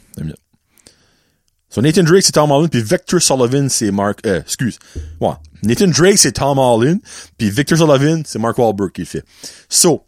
So 1.69 1.81
Nathan 1.81 2.03
Drake 2.03 2.24
c'est 2.24 2.31
Tom 2.31 2.51
Holland 2.51 2.69
puis 2.69 2.81
Victor 2.81 3.21
Sullivan 3.21 3.69
c'est 3.69 3.91
Mark 3.91 4.19
euh, 4.25 4.41
excuse. 4.41 4.79
Ouais, 5.19 5.33
Nathan 5.63 5.88
Drake 5.88 6.17
c'est 6.17 6.33
Tom 6.33 6.57
Holland 6.57 7.00
puis 7.38 7.50
Victor 7.50 7.77
Sullivan 7.77 8.24
c'est 8.25 8.39
Mark 8.39 8.57
Wahlberg 8.57 8.91
qui 8.91 9.05
fait. 9.05 9.24
So 9.69 10.03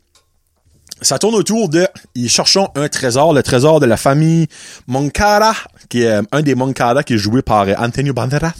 ça 1.01 1.17
tourne 1.19 1.35
autour 1.35 1.69
de 1.69 1.87
ils 2.15 2.29
cherchons 2.29 2.69
un 2.75 2.87
trésor, 2.87 3.33
le 3.33 3.43
trésor 3.43 3.79
de 3.79 3.85
la 3.85 3.97
famille 3.97 4.47
Moncada 4.87 5.53
qui 5.89 6.03
est 6.03 6.11
euh, 6.11 6.21
un 6.31 6.41
des 6.41 6.55
Moncada 6.55 7.03
qui 7.03 7.13
est 7.13 7.17
joué 7.17 7.41
par 7.41 7.67
euh, 7.67 7.73
Antonio 7.77 8.13
Banderas. 8.13 8.53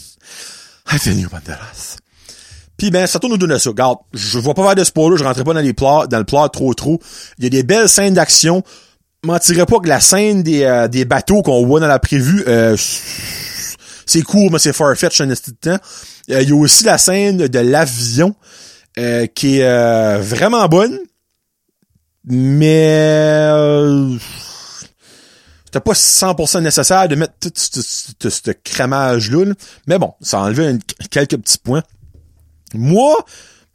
Antonio 0.92 1.30
Banderas. 1.30 1.98
Puis 2.78 2.92
ben, 2.92 3.06
ça 3.08 3.20
tourne 3.20 3.34
autour 3.34 3.48
de 3.48 3.58
ça. 3.58 3.70
Regarde, 3.70 3.98
je 4.14 4.40
vais 4.40 4.54
pas 4.54 4.64
faire 4.64 4.76
de 4.76 4.84
spoiler, 4.86 5.18
je 5.18 5.24
rentrerai 5.24 5.44
pas 5.44 5.54
dans 5.54 5.60
les 5.60 5.74
plats, 5.74 6.08
dans 6.10 6.18
le 6.18 6.24
plat 6.24 6.48
trop 6.48 6.74
trop. 6.74 7.00
Il 7.38 7.44
y 7.44 7.48
a 7.48 7.50
des 7.50 7.64
belles 7.64 7.90
scènes 7.90 8.14
d'action. 8.14 8.64
Mentirais 9.24 9.66
pas 9.66 9.80
que 9.80 9.88
la 9.90 10.00
scène 10.00 10.44
des, 10.44 10.64
euh, 10.64 10.88
des 10.88 11.04
bateaux 11.06 11.42
qu'on 11.42 11.66
voit 11.66 11.80
dans 11.82 11.88
la 11.88 12.00
prévue, 12.00 12.44
euh, 12.48 12.78
c'est 14.06 14.22
court, 14.22 14.50
mais 14.52 14.60
c'est 14.60 14.72
farfetch 14.74 15.20
un 15.22 15.28
petit 15.28 15.54
temps. 15.54 15.78
Euh, 16.32 16.42
il 16.42 16.50
y 16.50 16.52
a 16.52 16.56
aussi 16.56 16.84
la 16.86 16.98
scène 16.98 17.38
de 17.48 17.60
l'avion 17.60 18.34
euh, 18.98 19.26
qui 19.28 19.60
est 19.60 19.64
euh, 19.66 20.20
vraiment 20.22 20.66
bonne. 20.68 20.98
Mais 22.26 23.48
euh, 23.52 24.18
c'était 25.66 25.80
pas 25.80 25.94
100% 25.94 26.62
nécessaire 26.62 27.08
de 27.08 27.16
mettre 27.16 27.34
tout 27.42 27.52
ce, 27.56 28.52
crémage-là. 28.52 29.46
là. 29.46 29.54
Mais 29.88 29.98
bon, 30.00 30.14
ça 30.22 30.42
un- 30.44 30.78
quelques 31.10 31.38
petits 31.38 31.58
points. 31.58 31.84
Moi, 32.74 33.18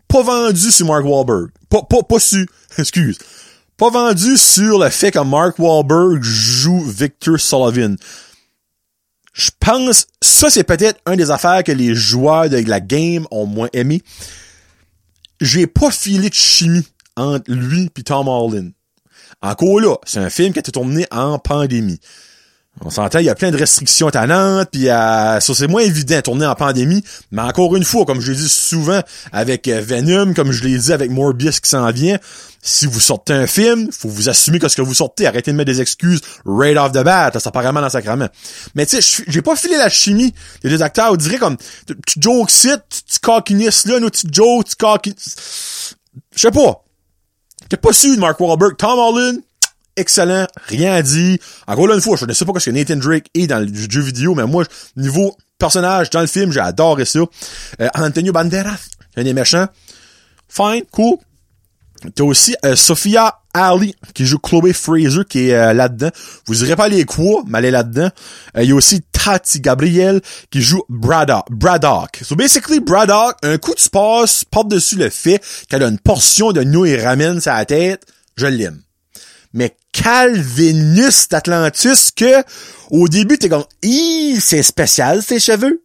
pas 0.08 0.22
vendu 0.22 0.70
sur 0.70 0.86
Mark 0.86 1.04
Wahlberg. 1.04 1.48
Pas, 1.68 1.82
pas, 1.82 2.02
pas 2.02 2.18
su, 2.18 2.46
excuse. 2.78 3.18
Pas 3.76 3.90
vendu 3.90 4.36
sur 4.36 4.78
le 4.78 4.88
fait 4.88 5.10
que 5.10 5.18
Mark 5.18 5.58
Wahlberg 5.58 6.22
joue 6.22 6.84
Victor 6.84 7.38
Sullivan. 7.40 7.96
Je 9.32 9.50
pense, 9.58 10.06
ça 10.22 10.48
c'est 10.48 10.62
peut-être 10.62 11.00
un 11.06 11.16
des 11.16 11.30
affaires 11.32 11.64
que 11.64 11.72
les 11.72 11.94
joueurs 11.94 12.48
de 12.48 12.58
la 12.58 12.80
game 12.80 13.26
ont 13.32 13.46
moins 13.46 13.68
aimé. 13.72 14.00
J'ai 15.40 15.66
pas 15.66 15.90
filé 15.90 16.30
de 16.30 16.34
chimie 16.34 16.86
entre 17.16 17.50
lui 17.50 17.90
et 17.96 18.02
Tom 18.04 18.28
Holland. 18.28 18.72
Encore 19.42 19.80
là, 19.80 19.96
c'est 20.06 20.20
un 20.20 20.30
film 20.30 20.52
qui 20.52 20.58
a 20.58 20.60
été 20.60 20.70
tourné 20.70 21.06
en 21.10 21.40
pandémie. 21.40 21.98
On 22.80 22.90
s'entend, 22.90 23.20
il 23.20 23.26
y 23.26 23.30
a 23.30 23.36
plein 23.36 23.52
de 23.52 23.56
restrictions 23.56 24.10
tannantes, 24.10 24.68
puis 24.72 24.88
euh, 24.88 25.38
ça 25.38 25.54
c'est 25.54 25.68
moins 25.68 25.82
évident 25.82 26.20
tourner 26.22 26.44
en 26.44 26.56
pandémie, 26.56 27.04
mais 27.30 27.42
encore 27.42 27.76
une 27.76 27.84
fois, 27.84 28.04
comme 28.04 28.20
je 28.20 28.32
l'ai 28.32 28.36
dit 28.36 28.48
souvent 28.48 29.00
avec 29.32 29.68
euh, 29.68 29.80
Venom, 29.80 30.34
comme 30.34 30.50
je 30.50 30.64
l'ai 30.64 30.76
dit 30.76 30.92
avec 30.92 31.10
Morbius 31.10 31.60
qui 31.60 31.70
s'en 31.70 31.88
vient, 31.92 32.18
si 32.60 32.86
vous 32.86 32.98
sortez 32.98 33.32
un 33.32 33.46
film, 33.46 33.90
faut 33.92 34.08
vous 34.08 34.28
assumer 34.28 34.58
que 34.58 34.68
ce 34.68 34.76
que 34.76 34.82
vous 34.82 34.94
sortez, 34.94 35.26
arrêtez 35.26 35.52
de 35.52 35.56
mettre 35.56 35.70
des 35.70 35.80
excuses 35.80 36.20
right 36.44 36.76
off 36.76 36.90
the 36.90 37.04
bat, 37.04 37.30
ça 37.38 37.52
part 37.52 37.62
vraiment 37.62 37.80
dans 37.80 37.90
sacrament. 37.90 38.28
Mais 38.74 38.86
tu 38.86 39.00
sais, 39.00 39.24
j'ai 39.28 39.42
pas 39.42 39.54
filé 39.54 39.76
la 39.76 39.88
chimie 39.88 40.34
des 40.62 40.68
deux 40.68 40.82
acteurs, 40.82 41.12
on 41.12 41.16
dirait 41.16 41.38
comme, 41.38 41.56
tu 41.86 42.20
jokes 42.20 42.64
it, 42.64 42.82
tu 42.88 43.18
coquinisses 43.20 43.86
là, 43.86 44.00
nous 44.00 44.10
tu 44.10 44.26
jokes, 44.32 44.70
tu 44.70 44.76
coquinisses. 44.76 45.94
Je 46.34 46.40
sais 46.40 46.50
pas. 46.50 46.84
T'es 47.68 47.76
pas 47.76 47.92
su 47.92 48.16
de 48.16 48.20
Mark 48.20 48.40
Wahlberg, 48.40 48.76
Tom 48.76 48.98
Holland, 48.98 49.40
excellent, 49.96 50.46
rien 50.66 50.94
à 50.94 51.02
dire. 51.02 51.38
Encore 51.66 51.92
une 51.92 52.00
fois, 52.00 52.16
je 52.16 52.26
ne 52.26 52.32
sais 52.32 52.44
pas 52.44 52.52
ce 52.58 52.70
que 52.70 52.70
Nathan 52.70 52.96
Drake 52.96 53.26
est 53.34 53.46
dans 53.46 53.58
le 53.58 53.72
jeu 53.72 54.00
vidéo, 54.00 54.34
mais 54.34 54.46
moi, 54.46 54.64
niveau 54.96 55.36
personnage 55.58 56.10
dans 56.10 56.20
le 56.20 56.26
film, 56.26 56.52
j'ai 56.52 56.60
adoré 56.60 57.04
ça. 57.04 57.20
Euh, 57.80 57.88
Antonio 57.94 58.32
Banderas, 58.32 58.88
un 59.16 59.24
des 59.24 59.34
méchants. 59.34 59.66
Fine, 60.48 60.82
cool. 60.90 61.18
T'as 62.14 62.24
aussi 62.24 62.54
euh, 62.66 62.76
Sophia 62.76 63.40
Ali 63.54 63.94
qui 64.12 64.26
joue 64.26 64.38
Chloe 64.38 64.74
Fraser 64.74 65.22
qui 65.26 65.48
est 65.48 65.54
euh, 65.54 65.72
là-dedans. 65.72 66.10
Vous 66.46 66.54
direz 66.54 66.76
pas 66.76 66.88
les 66.88 67.04
quoi, 67.04 67.42
mais 67.46 67.60
elle 67.60 67.64
est 67.66 67.70
là-dedans. 67.70 68.10
Il 68.58 68.64
y 68.64 68.72
a 68.72 68.74
aussi 68.74 69.00
Tati 69.10 69.60
Gabriel 69.60 70.20
qui 70.50 70.60
joue 70.60 70.82
Braddock. 70.90 71.46
Braddock. 71.50 72.20
So 72.22 72.36
basically, 72.36 72.80
Braddock, 72.80 73.36
un 73.42 73.56
coup 73.56 73.72
tu 73.74 73.88
passes 73.88 74.44
par-dessus 74.44 74.96
le 74.96 75.08
fait 75.08 75.40
qu'elle 75.70 75.82
a 75.82 75.88
une 75.88 75.98
portion 75.98 76.52
de 76.52 76.62
nouilles 76.62 77.00
ramène 77.00 77.40
sa 77.40 77.64
tête, 77.64 78.04
je 78.36 78.46
l'aime 78.46 78.82
mais 79.54 79.76
Calvinus 79.94 81.28
d'Atlantis 81.28 82.10
que 82.16 82.42
au 82.90 83.08
début 83.08 83.38
t'es 83.38 83.48
comme 83.48 83.64
c'est 84.40 84.62
spécial 84.62 85.22
ces 85.22 85.38
cheveux. 85.38 85.80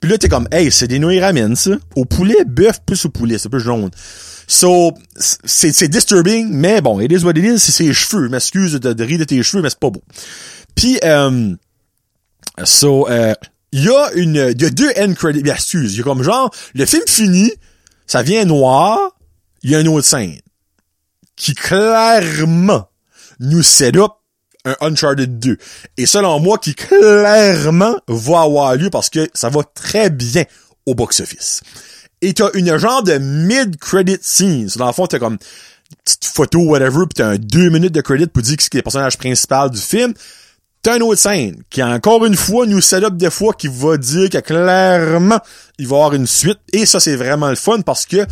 Puis 0.00 0.10
là 0.10 0.16
t'es 0.16 0.28
comme 0.28 0.48
hey 0.50 0.72
c'est 0.72 0.88
des 0.88 0.98
nouilles 0.98 1.20
ça. 1.54 1.72
Au 1.94 2.06
poulet 2.06 2.44
bœuf 2.46 2.80
plus 2.84 3.04
au 3.04 3.10
poulet 3.10 3.36
c'est 3.38 3.50
peu 3.50 3.58
jaune. 3.58 3.90
So 4.48 4.94
c'est 5.14 5.72
c'est 5.72 5.88
disturbing 5.88 6.48
mais 6.50 6.80
bon 6.80 6.98
it 6.98 7.12
is 7.12 7.24
what 7.24 7.32
it 7.32 7.44
is 7.44 7.58
c'est 7.60 7.72
ses 7.72 7.92
cheveux. 7.92 8.30
M'excuse 8.30 8.72
de, 8.72 8.92
de 8.94 9.04
rire 9.04 9.18
de 9.18 9.24
tes 9.24 9.42
cheveux 9.42 9.62
mais 9.62 9.68
c'est 9.68 9.78
pas 9.78 9.90
beau. 9.90 10.02
Puis 10.74 10.98
euh, 11.04 11.54
so 12.64 13.06
euh, 13.10 13.34
il 13.70 13.84
y 13.84 13.88
a 13.90 14.12
une 14.14 14.54
y 14.58 14.64
a 14.64 14.70
deux 14.70 14.92
end 14.98 15.12
credits 15.12 15.48
excuse 15.48 15.92
il 15.92 15.98
y 15.98 16.00
a 16.00 16.04
comme 16.04 16.22
genre 16.22 16.50
le 16.74 16.86
film 16.86 17.02
fini 17.06 17.52
ça 18.06 18.22
vient 18.22 18.46
noir 18.46 18.98
il 19.62 19.70
y 19.70 19.74
a 19.74 19.80
une 19.80 19.88
autre 19.88 20.06
scène 20.06 20.38
qui 21.36 21.54
clairement 21.54 22.88
nous 23.42 23.62
set 23.62 23.96
up 23.96 24.12
un 24.64 24.76
Uncharted 24.80 25.38
2. 25.38 25.56
Et 25.96 26.06
selon 26.06 26.40
moi, 26.40 26.58
qui 26.58 26.74
clairement 26.74 27.96
va 28.08 28.42
avoir 28.42 28.76
lieu 28.76 28.90
parce 28.90 29.10
que 29.10 29.28
ça 29.34 29.48
va 29.48 29.62
très 29.74 30.10
bien 30.10 30.44
au 30.86 30.94
box-office. 30.94 31.62
Et 32.20 32.34
t'as 32.34 32.50
une 32.54 32.76
genre 32.78 33.02
de 33.02 33.18
mid-credit 33.18 34.18
scene. 34.22 34.68
Dans 34.76 34.86
le 34.86 34.92
fond, 34.92 35.06
t'as 35.06 35.18
comme 35.18 35.38
petite 36.04 36.24
photo, 36.24 36.60
whatever, 36.60 37.06
pis 37.08 37.16
t'as 37.16 37.30
un 37.30 37.36
deux 37.36 37.68
minutes 37.68 37.92
de 37.92 38.00
credit 38.00 38.26
pour 38.28 38.42
dire 38.42 38.56
que 38.56 38.62
c'est 38.62 38.74
le 38.74 38.82
personnage 38.82 39.18
principal 39.18 39.70
du 39.70 39.80
film. 39.80 40.14
T'as 40.82 40.96
une 40.96 41.02
autre 41.02 41.20
scène 41.20 41.62
qui, 41.70 41.82
encore 41.82 42.24
une 42.24 42.34
fois, 42.34 42.66
nous 42.66 42.80
set 42.80 43.04
up 43.04 43.16
des 43.16 43.30
fois 43.30 43.52
qui 43.54 43.68
va 43.68 43.96
dire 43.96 44.30
que 44.30 44.38
clairement, 44.38 45.38
il 45.78 45.86
va 45.86 45.96
y 45.96 45.98
avoir 45.98 46.14
une 46.14 46.26
suite. 46.26 46.58
Et 46.72 46.86
ça, 46.86 46.98
c'est 46.98 47.16
vraiment 47.16 47.50
le 47.50 47.56
fun 47.56 47.80
parce 47.82 48.06
que 48.06 48.26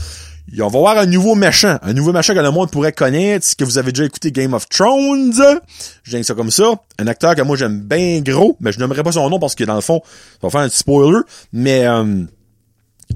on 0.59 0.69
va 0.69 0.79
voir 0.79 0.99
un 0.99 1.07
nouveau 1.07 1.35
méchant. 1.35 1.79
Un 1.83 1.93
nouveau 1.93 2.13
méchant 2.13 2.35
que 2.35 2.41
le 2.41 2.51
monde 2.51 2.71
pourrait 2.71 2.93
connaître. 2.93 3.47
Si 3.47 3.57
que 3.57 3.65
vous 3.65 3.79
avez 3.79 3.93
déjà 3.93 4.05
écouté 4.05 4.33
Game 4.33 4.55
of 4.55 4.69
Thrones. 4.69 5.61
Je 6.03 6.17
dis 6.17 6.25
ça 6.25 6.35
comme 6.35 6.51
ça. 6.51 6.75
Un 6.99 7.07
acteur 7.07 7.35
que 7.35 7.43
moi 7.43 7.57
j'aime 7.57 7.81
bien 7.81 8.21
gros. 8.21 8.57
Mais 8.61 8.73
je 8.73 8.79
n'aimerais 8.79 9.03
pas 9.03 9.13
son 9.13 9.29
nom 9.31 9.39
parce 9.39 9.55
que 9.55 9.65
dans 9.65 9.75
le 9.75 9.81
fond, 9.81 10.03
ça 10.05 10.39
va 10.43 10.51
faire 10.51 10.61
un 10.61 10.69
petit 10.69 10.79
spoiler. 10.79 11.21
Mais 11.53 11.87
euh, 11.87 12.25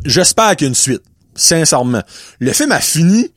j'espère 0.04 0.56
qu'il 0.56 0.66
y 0.66 0.68
a 0.68 0.70
une 0.70 0.74
suite. 0.74 1.02
Sincèrement. 1.34 2.02
Le 2.38 2.52
film 2.52 2.72
a 2.72 2.80
fini 2.80 3.32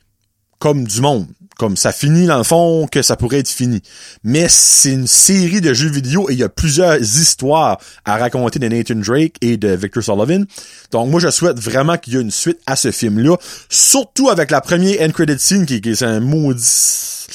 comme 0.58 0.84
du 0.84 1.00
monde 1.00 1.26
comme 1.58 1.76
ça 1.76 1.92
finit 1.92 2.26
dans 2.26 2.38
le 2.38 2.44
fond 2.44 2.86
que 2.86 3.02
ça 3.02 3.16
pourrait 3.16 3.40
être 3.40 3.48
fini. 3.48 3.82
Mais 4.24 4.46
c'est 4.48 4.92
une 4.92 5.06
série 5.08 5.60
de 5.60 5.74
jeux 5.74 5.90
vidéo 5.90 6.30
et 6.30 6.32
il 6.32 6.38
y 6.38 6.44
a 6.44 6.48
plusieurs 6.48 7.00
histoires 7.00 7.78
à 8.04 8.16
raconter 8.16 8.58
de 8.58 8.68
Nathan 8.68 8.94
Drake 8.94 9.34
et 9.40 9.56
de 9.56 9.68
Victor 9.68 10.02
Sullivan. 10.02 10.46
Donc 10.92 11.10
moi 11.10 11.20
je 11.20 11.30
souhaite 11.30 11.58
vraiment 11.58 11.98
qu'il 11.98 12.14
y 12.14 12.16
ait 12.16 12.22
une 12.22 12.30
suite 12.30 12.60
à 12.66 12.76
ce 12.76 12.92
film-là, 12.92 13.36
surtout 13.68 14.30
avec 14.30 14.50
la 14.50 14.60
première 14.60 15.02
end 15.02 15.10
credit 15.10 15.38
scene 15.38 15.66
qui, 15.66 15.74
est 15.74 16.02
un 16.02 16.20
maudit 16.20 17.26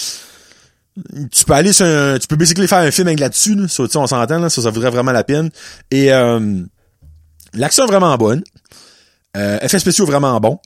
tu 1.31 1.43
peux 1.45 1.53
aller 1.53 1.73
sur 1.73 1.87
un, 1.87 2.19
tu 2.19 2.27
peux 2.27 2.35
basically 2.35 2.67
faire 2.67 2.77
un 2.77 2.91
film 2.91 3.07
avec 3.07 3.19
là-dessus, 3.19 3.55
là. 3.55 3.67
Ça, 3.67 3.83
on 3.95 4.05
s'entend, 4.05 4.37
là. 4.37 4.49
Ça, 4.51 4.61
ça 4.61 4.69
vaudrait 4.69 4.91
vraiment 4.91 5.11
la 5.11 5.23
peine. 5.23 5.49
Et, 5.89 6.13
euh, 6.13 6.61
l'action 7.53 7.85
est 7.85 7.87
vraiment 7.87 8.15
bonne. 8.15 8.43
Euh, 9.35 9.57
effets 9.61 9.79
spéciaux 9.79 10.05
vraiment 10.05 10.39
bon 10.39 10.59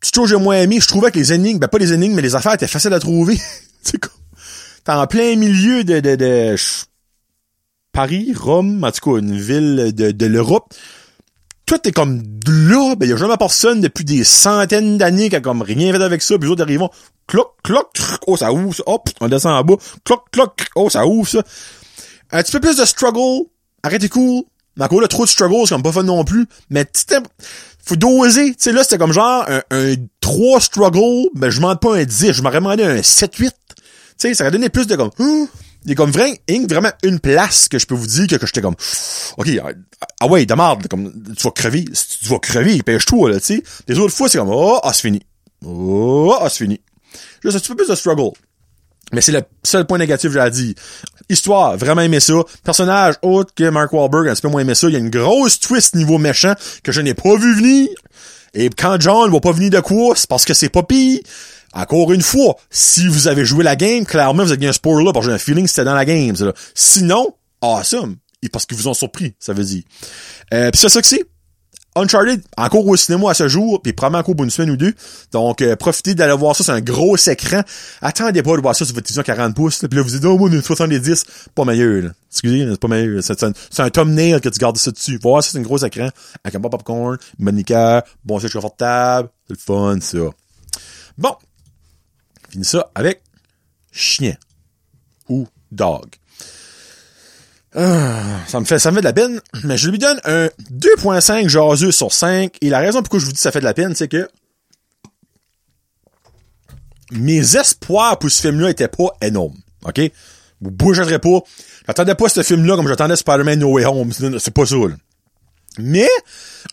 tu 0.00 0.20
que 0.20 0.26
j'ai 0.26 0.36
moins 0.36 0.56
aimé, 0.56 0.78
je 0.80 0.88
trouvais 0.88 1.10
que 1.10 1.18
les 1.18 1.32
énigmes, 1.32 1.58
ben 1.58 1.68
pas 1.68 1.78
les 1.78 1.92
énigmes, 1.92 2.14
mais 2.14 2.22
les 2.22 2.34
affaires 2.34 2.54
étaient 2.54 2.66
faciles 2.66 2.92
à 2.92 3.00
trouver. 3.00 3.38
c'est 3.82 3.98
comme, 3.98 4.12
t'es 4.84 4.92
en 4.92 5.06
plein 5.06 5.36
milieu 5.36 5.84
de, 5.84 6.00
de, 6.00 6.16
de 6.16 6.56
Paris, 7.92 8.32
Rome, 8.36 8.82
en 8.84 8.92
tout 8.92 9.10
cas, 9.10 9.18
une 9.18 9.38
ville 9.38 9.92
de, 9.94 10.10
de 10.10 10.26
l'Europe. 10.26 10.72
Tout 11.66 11.86
est 11.86 11.92
comme 11.92 12.22
là, 12.48 12.96
ben 12.96 13.08
y 13.08 13.12
a 13.12 13.16
jamais 13.16 13.36
personne 13.36 13.80
depuis 13.80 14.04
des 14.04 14.24
centaines 14.24 14.98
d'années 14.98 15.28
qui 15.28 15.36
a 15.36 15.40
comme 15.40 15.62
rien 15.62 15.92
fait 15.92 16.02
avec 16.02 16.20
ça, 16.20 16.36
puis 16.36 16.46
les 16.46 16.52
autres 16.52 16.62
arrivent, 16.62 16.88
cloc, 17.28 17.54
cloc, 17.62 17.92
oh 18.26 18.36
ça 18.36 18.52
ouvre 18.52 18.74
ça, 18.74 18.82
hop, 18.86 19.08
on 19.20 19.28
descend 19.28 19.52
en 19.52 19.62
bas, 19.62 19.76
cloc, 20.04 20.24
cloc, 20.32 20.66
oh 20.74 20.90
ça 20.90 21.06
ouvre 21.06 21.28
ça. 21.28 21.42
Un 22.32 22.42
petit 22.42 22.52
peu 22.52 22.60
plus 22.60 22.76
de 22.76 22.84
struggle, 22.84 23.46
arrêtez 23.84 24.08
cool, 24.08 24.42
mais 24.76 24.84
encore 24.84 25.00
là, 25.00 25.08
trop 25.08 25.24
de 25.24 25.30
struggle, 25.30 25.64
c'est 25.64 25.74
comme 25.74 25.82
pas 25.82 25.92
fun 25.92 26.02
non 26.02 26.24
plus, 26.24 26.46
mais 26.70 26.84
faut 27.84 27.96
doser. 27.96 28.50
Tu 28.50 28.56
sais, 28.58 28.72
là, 28.72 28.82
c'était 28.82 28.98
comme 28.98 29.12
genre 29.12 29.44
un, 29.48 29.62
un 29.70 29.94
3 30.20 30.60
struggle, 30.60 31.28
mais 31.34 31.50
je 31.50 31.56
demande 31.56 31.80
pas 31.80 31.96
un 31.96 32.04
10, 32.04 32.32
je 32.32 32.42
m'aurais 32.42 32.56
demandé 32.56 32.84
un 32.84 32.96
7-8. 32.96 33.28
Tu 33.30 33.52
sais, 34.16 34.34
ça 34.34 34.44
aurait 34.44 34.50
donné 34.50 34.68
plus 34.68 34.86
de 34.86 34.96
comme... 34.96 35.10
il 35.18 35.48
y 35.86 35.92
a 35.92 35.94
comme 35.94 36.10
vraiment, 36.10 36.36
vraiment 36.68 36.90
une 37.02 37.20
place 37.20 37.68
que 37.68 37.78
je 37.78 37.86
peux 37.86 37.94
vous 37.94 38.06
dire 38.06 38.26
que, 38.26 38.36
que 38.36 38.46
j'étais 38.46 38.60
comme 38.60 38.76
OK, 39.36 39.48
ah, 39.62 39.70
ah 40.20 40.26
ouais, 40.26 40.46
de 40.46 40.54
merde, 40.54 40.86
comme 40.88 41.12
tu 41.36 41.42
vas 41.42 41.50
crever, 41.50 41.84
tu 41.84 42.28
vas 42.28 42.38
crever, 42.38 42.82
pêche-toi 42.82 43.30
là, 43.30 43.40
tu 43.40 43.56
sais. 43.56 43.62
Les 43.88 43.98
autres 43.98 44.14
fois, 44.14 44.28
c'est 44.28 44.38
comme 44.38 44.50
oh, 44.50 44.78
ah, 44.82 44.92
c'est 44.92 45.02
fini. 45.02 45.22
Oh, 45.64 46.34
ah, 46.40 46.48
c'est 46.48 46.64
fini. 46.64 46.80
Juste 47.42 47.56
un 47.56 47.60
petit 47.60 47.68
peu 47.68 47.76
plus 47.76 47.88
de 47.88 47.94
struggle. 47.94 48.32
Mais 49.12 49.20
c'est 49.20 49.32
le 49.32 49.42
seul 49.62 49.86
point 49.86 49.98
négatif, 49.98 50.32
j'ai 50.32 50.50
dire. 50.50 50.74
Histoire, 51.28 51.76
vraiment 51.76 52.02
aimé 52.02 52.20
ça. 52.20 52.34
Personnage 52.64 53.14
autre 53.22 53.52
que 53.54 53.68
Mark 53.68 53.92
Wahlberg, 53.92 54.28
un 54.28 54.32
petit 54.32 54.42
peu 54.42 54.48
moins 54.48 54.62
aimé 54.62 54.74
ça. 54.74 54.88
Il 54.88 54.92
y 54.92 54.96
a 54.96 54.98
une 54.98 55.10
grosse 55.10 55.60
twist 55.60 55.94
niveau 55.94 56.18
méchant 56.18 56.54
que 56.82 56.92
je 56.92 57.00
n'ai 57.00 57.14
pas 57.14 57.36
vu 57.36 57.54
venir. 57.54 57.88
Et 58.54 58.68
quand 58.70 59.00
John 59.00 59.28
ne 59.28 59.32
va 59.32 59.40
pas 59.40 59.52
venir 59.52 59.70
de 59.70 59.80
quoi, 59.80 60.14
c'est 60.16 60.28
parce 60.28 60.44
que 60.44 60.54
c'est 60.54 60.68
pas. 60.68 60.82
Encore 61.72 62.12
une 62.12 62.22
fois, 62.22 62.56
si 62.68 63.06
vous 63.06 63.28
avez 63.28 63.44
joué 63.44 63.62
la 63.62 63.76
game, 63.76 64.04
clairement, 64.04 64.42
vous 64.42 64.50
avez 64.50 64.66
un 64.66 64.72
spoiler 64.72 65.04
là, 65.04 65.12
parce 65.12 65.26
que 65.26 65.30
j'ai 65.30 65.36
un 65.36 65.38
feeling 65.38 65.64
que 65.64 65.70
c'était 65.70 65.84
dans 65.84 65.94
la 65.94 66.04
game. 66.04 66.34
Sinon, 66.74 67.28
awesome. 67.60 68.16
Et 68.42 68.48
parce 68.48 68.66
qu'ils 68.66 68.76
vous 68.76 68.88
ont 68.88 68.94
surpris, 68.94 69.34
ça 69.38 69.52
veut 69.52 69.62
dire. 69.62 69.82
Euh, 70.52 70.70
Pis 70.72 70.78
c'est 70.78 70.88
ça 70.88 71.00
que 71.00 71.06
c'est. 71.06 71.24
Uncharted, 71.96 72.42
encore 72.56 72.86
au 72.86 72.96
cinéma 72.96 73.30
à 73.30 73.34
ce 73.34 73.48
jour, 73.48 73.82
puis 73.82 73.92
probablement 73.92 74.20
encore 74.20 74.36
pour 74.36 74.44
une 74.44 74.50
semaine 74.50 74.70
ou 74.70 74.76
deux. 74.76 74.94
Donc, 75.32 75.60
euh, 75.60 75.74
profitez 75.74 76.14
d'aller 76.14 76.36
voir 76.36 76.54
ça, 76.54 76.62
c'est 76.62 76.72
un 76.72 76.80
gros 76.80 77.16
écran. 77.16 77.62
Attendez 78.00 78.42
pas 78.42 78.56
de 78.56 78.62
voir 78.62 78.76
ça 78.76 78.84
sur 78.84 78.94
votre 78.94 79.06
télévision 79.06 79.22
40 79.24 79.56
pouces, 79.56 79.78
puis 79.78 79.98
là, 79.98 80.02
vous 80.02 80.10
dites, 80.10 80.24
oh, 80.24 80.48
une 80.48 80.62
70, 80.62 81.24
pas 81.54 81.64
meilleur, 81.64 82.02
là. 82.02 82.10
Excusez, 82.30 82.66
c'est 82.70 82.80
pas 82.80 82.86
meilleur. 82.86 83.22
C'est 83.24 83.42
un, 83.42 83.52
un 83.78 83.90
thumbnail 83.90 84.40
que 84.40 84.48
tu 84.48 84.58
gardes 84.60 84.76
ça 84.76 84.92
dessus. 84.92 85.18
Voir 85.20 85.42
ça, 85.42 85.50
c'est 85.50 85.58
un 85.58 85.62
gros 85.62 85.78
écran, 85.78 86.10
avec 86.44 86.54
un 86.54 86.60
bon 86.60 86.68
popcorn, 86.68 87.18
liqueur, 87.40 88.02
bon 88.24 88.38
siège 88.38 88.52
confortable, 88.52 89.30
c'est 89.48 89.54
le 89.54 89.58
fun, 89.58 89.98
ça. 90.00 90.18
Bon. 91.18 91.34
Fini 92.50 92.64
ça 92.64 92.90
avec 92.94 93.22
chien. 93.90 94.34
Ou 95.28 95.46
dog. 95.72 96.06
Ah, 97.74 98.40
ça 98.48 98.58
me 98.58 98.64
fait 98.64 98.80
ça 98.80 98.90
me 98.90 98.96
fait 98.96 99.02
de 99.02 99.06
la 99.06 99.12
peine, 99.12 99.40
mais 99.62 99.76
je 99.76 99.90
lui 99.90 99.98
donne 99.98 100.20
un 100.24 100.46
2.5 100.72 101.48
jaseux 101.48 101.92
sur 101.92 102.12
5 102.12 102.56
et 102.60 102.68
la 102.68 102.80
raison 102.80 103.00
pourquoi 103.00 103.20
je 103.20 103.26
vous 103.26 103.30
dis 103.30 103.36
que 103.36 103.42
ça 103.42 103.52
fait 103.52 103.60
de 103.60 103.64
la 103.64 103.74
peine, 103.74 103.94
c'est 103.94 104.08
que 104.08 104.28
mes 107.12 107.56
espoirs 107.56 108.18
pour 108.18 108.30
ce 108.30 108.42
film-là 108.42 108.70
étaient 108.70 108.88
pas 108.88 109.10
énormes, 109.22 109.56
OK? 109.84 110.00
Vous 110.60 110.70
bougerez 110.70 111.18
pas. 111.18 111.40
J'attendais 111.86 112.14
pas 112.14 112.28
ce 112.28 112.42
film-là 112.42 112.76
comme 112.76 112.88
j'attendais 112.88 113.16
Spider-Man 113.16 113.60
No 113.60 113.72
Way 113.72 113.84
Home, 113.86 114.12
c'est 114.12 114.54
pas 114.54 114.66
ça. 114.66 114.76
Mais 115.78 116.08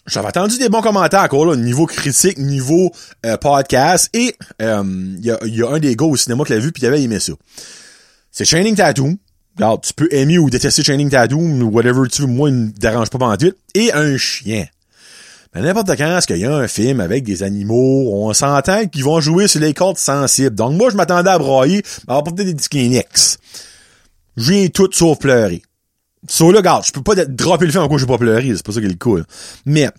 j'avais 0.07 0.27
entendu 0.27 0.57
des 0.57 0.69
bons 0.69 0.81
commentaires 0.81 1.21
encore 1.21 1.45
là, 1.45 1.55
niveau 1.55 1.85
critique, 1.85 2.37
niveau 2.39 2.91
euh, 3.25 3.37
podcast, 3.37 4.09
et 4.13 4.35
il 4.59 4.65
euh, 4.65 5.15
y, 5.19 5.31
a, 5.31 5.37
y, 5.45 5.61
a, 5.61 5.69
un 5.69 5.79
des 5.79 5.95
gars 5.95 6.05
au 6.05 6.15
cinéma 6.15 6.43
qui 6.43 6.53
l'a 6.53 6.59
vu 6.59 6.71
puis 6.71 6.83
il 6.83 6.87
avait 6.87 7.01
aimé 7.01 7.19
ça. 7.19 7.33
C'est 8.31 8.45
Shining 8.45 8.75
Tattoo. 8.75 9.17
Regarde, 9.57 9.81
tu 9.81 9.93
peux 9.93 10.07
aimer 10.11 10.37
ou 10.37 10.51
détester 10.51 10.83
Shining 10.83 11.09
Tattoo, 11.09 11.39
ou 11.39 11.71
whatever 11.71 12.07
tu 12.07 12.21
veux, 12.21 12.27
moi, 12.27 12.49
il 12.49 12.55
me 12.55 12.71
dérange 12.71 13.09
pas 13.09 13.17
pendant. 13.17 13.35
Et 13.73 13.91
un 13.91 14.15
chien. 14.17 14.65
Mais 15.55 15.61
n'importe 15.61 15.95
quand, 15.97 16.17
est-ce 16.17 16.27
qu'il 16.27 16.37
y 16.37 16.45
a 16.45 16.55
un 16.55 16.67
film 16.67 16.99
avec 16.99 17.23
des 17.23 17.41
animaux, 17.41 18.11
on 18.13 18.31
s'entend 18.33 18.85
qu'ils 18.85 19.03
vont 19.03 19.19
jouer 19.19 19.47
sur 19.47 19.59
les 19.59 19.73
cordes 19.73 19.97
sensibles. 19.97 20.55
Donc 20.55 20.73
moi, 20.73 20.91
je 20.91 20.95
m'attendais 20.95 21.31
à 21.31 21.39
broyer, 21.39 21.81
à 22.07 22.17
apporter 22.17 22.43
des 22.43 22.53
Kleenex. 22.53 23.39
J'ai 24.35 24.69
tout 24.69 24.89
sauf 24.91 25.17
pleurer. 25.17 25.63
So 26.29 26.51
là, 26.51 26.59
regarde, 26.59 26.85
je 26.85 26.91
peux 26.91 27.01
pas 27.01 27.15
dropper 27.25 27.65
le 27.65 27.71
film 27.71 27.83
en 27.83 27.87
quoi 27.87 27.97
j'ai 27.97 28.05
pas 28.05 28.19
pleuré, 28.19 28.53
c'est 28.55 28.63
pas 28.63 28.71
ça 28.71 28.79
qui 28.81 28.85
est 28.85 28.99
cool. 28.99 29.25
Mais, 29.65 29.89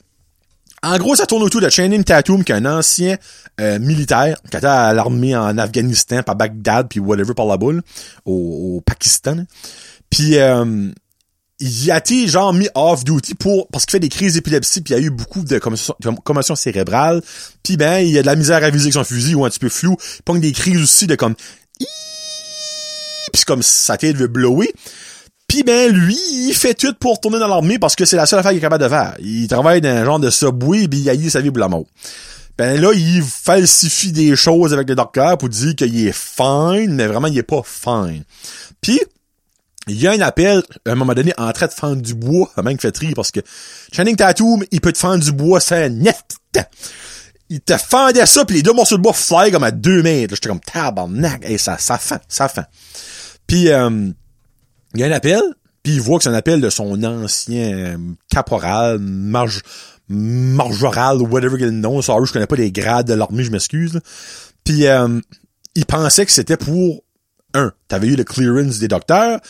en 0.83 0.99
gros, 0.99 1.17
ça 1.17 1.27
tourne 1.27 1.43
autour 1.43 1.61
de 1.61 1.69
Channing 1.69 2.05
Tatum, 2.05 2.45
qui 2.45 2.53
est 2.53 2.57
un 2.57 2.67
ancien 2.67 3.17
euh, 3.61 3.79
militaire, 3.79 4.41
qui 4.51 4.57
était 4.57 4.67
à 4.67 4.93
l'armée 4.93 5.37
en 5.37 5.59
Afghanistan, 5.59 6.23
par 6.23 6.37
Bagdad, 6.37 6.89
puis 6.89 7.01
whatever, 7.01 7.35
par 7.35 7.47
la 7.47 7.57
boule, 7.57 7.83
au, 8.25 8.83
Pakistan. 8.85 9.45
Puis, 10.11 10.39
euh, 10.39 10.91
il 11.61 11.91
a 11.91 11.99
été 11.99 12.29
genre 12.29 12.53
mis 12.53 12.69
off-duty 12.75 13.35
pour 13.35 13.67
parce 13.69 13.85
qu'il 13.85 13.93
fait 13.93 14.01
des 14.01 14.09
crises 14.09 14.35
d'épilepsie, 14.35 14.81
puis 14.81 14.95
il 14.95 15.01
y 15.01 15.01
a 15.01 15.05
eu 15.05 15.11
beaucoup 15.11 15.43
de 15.43 15.59
commotion, 15.59 16.55
cérébrale. 16.55 17.21
Puis 17.65 17.77
ben, 17.77 17.99
il 17.99 18.11
y 18.11 18.19
a 18.19 18.23
de 18.23 18.27
la 18.27 18.37
misère 18.37 18.63
à 18.63 18.71
viser 18.71 18.85
avec 18.85 18.95
son 18.95 19.05
fusil, 19.05 19.35
ou 19.35 19.45
un 19.45 19.51
petit 19.51 19.59
peu 19.59 19.69
flou. 19.69 19.97
Il 20.19 20.23
prend 20.23 20.37
des 20.37 20.53
crises 20.53 20.81
aussi 20.81 21.07
de 21.07 21.17
comme... 21.17 21.35
Puis 23.33 23.43
comme 23.45 23.63
sa 23.63 23.97
tête 23.97 24.17
veut 24.17 24.29
blower. 24.29 24.73
Pis 25.49 25.63
ben 25.63 25.91
lui, 25.91 26.17
il 26.31 26.55
fait 26.55 26.75
tout 26.75 26.95
pour 27.01 27.21
tourner 27.21 27.39
dans 27.39 27.49
l'armée 27.49 27.79
parce 27.79 27.97
que 27.97 28.05
c'est 28.05 28.17
la 28.17 28.27
seule 28.27 28.39
affaire 28.39 28.51
qu'il 28.51 28.59
est 28.59 28.63
capable 28.63 28.85
de 28.85 28.89
faire. 28.89 29.17
Il 29.21 29.49
travaille 29.49 29.81
dans 29.81 29.89
un 29.89 30.05
genre 30.05 30.21
de 30.21 30.29
subway 30.29 30.87
pis 30.89 31.01
il 31.01 31.11
a 31.11 31.15
eu 31.15 31.31
sa 31.31 31.41
vie 31.41 31.51
pour 31.51 31.59
la. 31.59 31.69
Ben 32.59 32.81
là, 32.81 32.93
il 32.93 33.23
falsifie 33.23 34.13
des 34.13 34.37
choses 34.37 34.75
avec 34.75 34.89
le 34.89 34.95
docteur 34.95 35.39
pour 35.39 35.49
dire 35.49 35.75
qu'il 35.75 36.07
est 36.07 36.15
fine, 36.15 36.93
mais 36.93 37.07
vraiment 37.07 37.29
il 37.29 37.39
est 37.39 37.43
pas 37.43 37.63
fine. 37.65 38.25
Puis 38.83 39.01
il 39.87 39.99
y 39.99 40.07
a 40.07 40.13
un 40.13 40.21
appel, 40.21 40.63
à 40.87 40.91
un 40.91 40.95
moment 40.95 41.15
donné, 41.15 41.33
en 41.39 41.51
train 41.53 41.67
de 41.67 41.73
fendre 41.73 42.03
du 42.03 42.15
bois, 42.15 42.51
même 42.63 42.77
qui 42.77 42.83
fait 42.83 42.93
tri, 42.93 43.15
parce 43.15 43.31
que 43.31 43.41
Channing 43.93 44.17
Tatum, 44.17 44.63
il 44.71 44.81
peut 44.83 44.93
te 44.93 44.99
fendre 44.99 45.25
du 45.25 45.33
bois, 45.33 45.61
c'est 45.61 45.89
net. 45.89 46.37
Il 47.49 47.63
te 47.63 47.79
fendait 47.79 48.27
ça, 48.27 48.45
puis 48.45 48.57
les 48.57 48.63
deux 48.63 48.75
morceaux 48.75 48.99
de 48.99 49.03
bois 49.03 49.15
fly 49.15 49.51
comme 49.51 49.65
à 49.65 49.71
deux 49.71 50.03
mètres. 50.03 50.35
J'étais 50.35 50.51
comme 50.51 50.61
tabarnak, 50.61 51.43
et 51.49 51.57
ça, 51.57 51.79
ça 51.79 51.97
fait, 51.97 52.21
ça 52.29 52.49
fait. 52.49 52.67
Puis 53.47 53.71
euh, 53.71 54.11
il 54.95 55.01
y 55.01 55.05
a 55.05 55.07
un 55.07 55.13
appel, 55.13 55.43
puis 55.83 55.95
il 55.95 56.01
voit 56.01 56.19
que 56.19 56.25
c'est 56.25 56.31
un 56.31 56.35
appel 56.35 56.61
de 56.61 56.71
son 56.71 57.03
ancien 57.05 57.99
caporal, 58.31 58.99
marge, 58.99 59.63
marjoral, 60.09 61.21
whatever 61.23 61.59
qu'il 61.59 61.71
nom. 61.71 62.01
Sorry, 62.03 62.27
je 62.27 62.33
connais 62.33 62.47
pas 62.47 62.57
les 62.57 62.73
grades 62.73 63.07
de 63.07 63.15
l'armée, 63.15 63.45
je 63.45 63.51
m'excuse. 63.51 64.01
Puis 64.65 64.87
euh, 64.87 65.21
il 65.75 65.87
pensait 65.87 66.27
que 66.27 66.33
c'était 66.33 66.57
pour 66.57 67.05
un, 67.55 67.73
t'avais 67.89 68.09
eu 68.09 68.17
le 68.17 68.25
clearance 68.25 68.79
des 68.79 68.89
docteurs, 68.89 69.41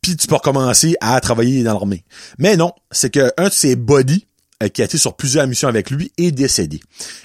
puis 0.00 0.16
tu 0.16 0.26
peux 0.26 0.34
recommencer 0.34 0.96
à 1.00 1.20
travailler 1.20 1.62
dans 1.62 1.74
l'armée. 1.74 2.04
Mais 2.38 2.56
non, 2.56 2.72
c'est 2.90 3.10
que 3.10 3.32
un 3.36 3.48
de 3.48 3.52
ses 3.52 3.76
body 3.76 4.26
euh, 4.62 4.68
qui 4.68 4.82
a 4.82 4.84
été 4.84 4.98
sur 4.98 5.16
plusieurs 5.16 5.46
missions 5.46 5.68
avec 5.68 5.90
lui 5.90 6.12
est 6.18 6.32
décédé. 6.32 6.80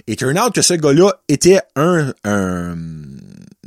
Et 0.07 0.15
turn 0.15 0.37
out 0.39 0.53
que 0.53 0.61
ce 0.61 0.75
gars-là 0.75 1.13
était 1.27 1.59
un, 1.75 2.13
un 2.23 2.75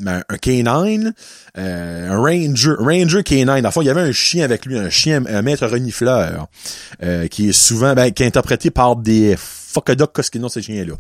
ben, 0.01 0.23
un 0.29 0.37
canine, 0.39 1.15
euh, 1.59 2.11
un 2.11 2.19
ranger, 2.19 2.75
ranger 2.79 3.23
canine. 3.23 3.67
En 3.67 3.81
il 3.81 3.87
y 3.87 3.91
avait 3.91 4.01
un 4.01 4.13
chien 4.13 4.45
avec 4.45 4.67
lui, 4.67 4.79
un 4.79 4.91
chien, 4.91 5.25
un 5.27 5.43
maître 5.43 5.67
renifleur, 5.67 6.49
euh, 7.03 7.29
qui 7.29 7.51
est 7.51 7.53
souvent, 7.53 7.95
ben, 7.95 8.11
qui 8.11 8.23
est 8.23 8.27
interprété 8.27 8.71
par 8.71 8.97
des 8.97 9.37
fuckadoc 9.39 10.15
qu'est-ce 10.15 10.31
qu'ils 10.31 10.49
ces 10.49 10.63
chiens-là? 10.63 10.95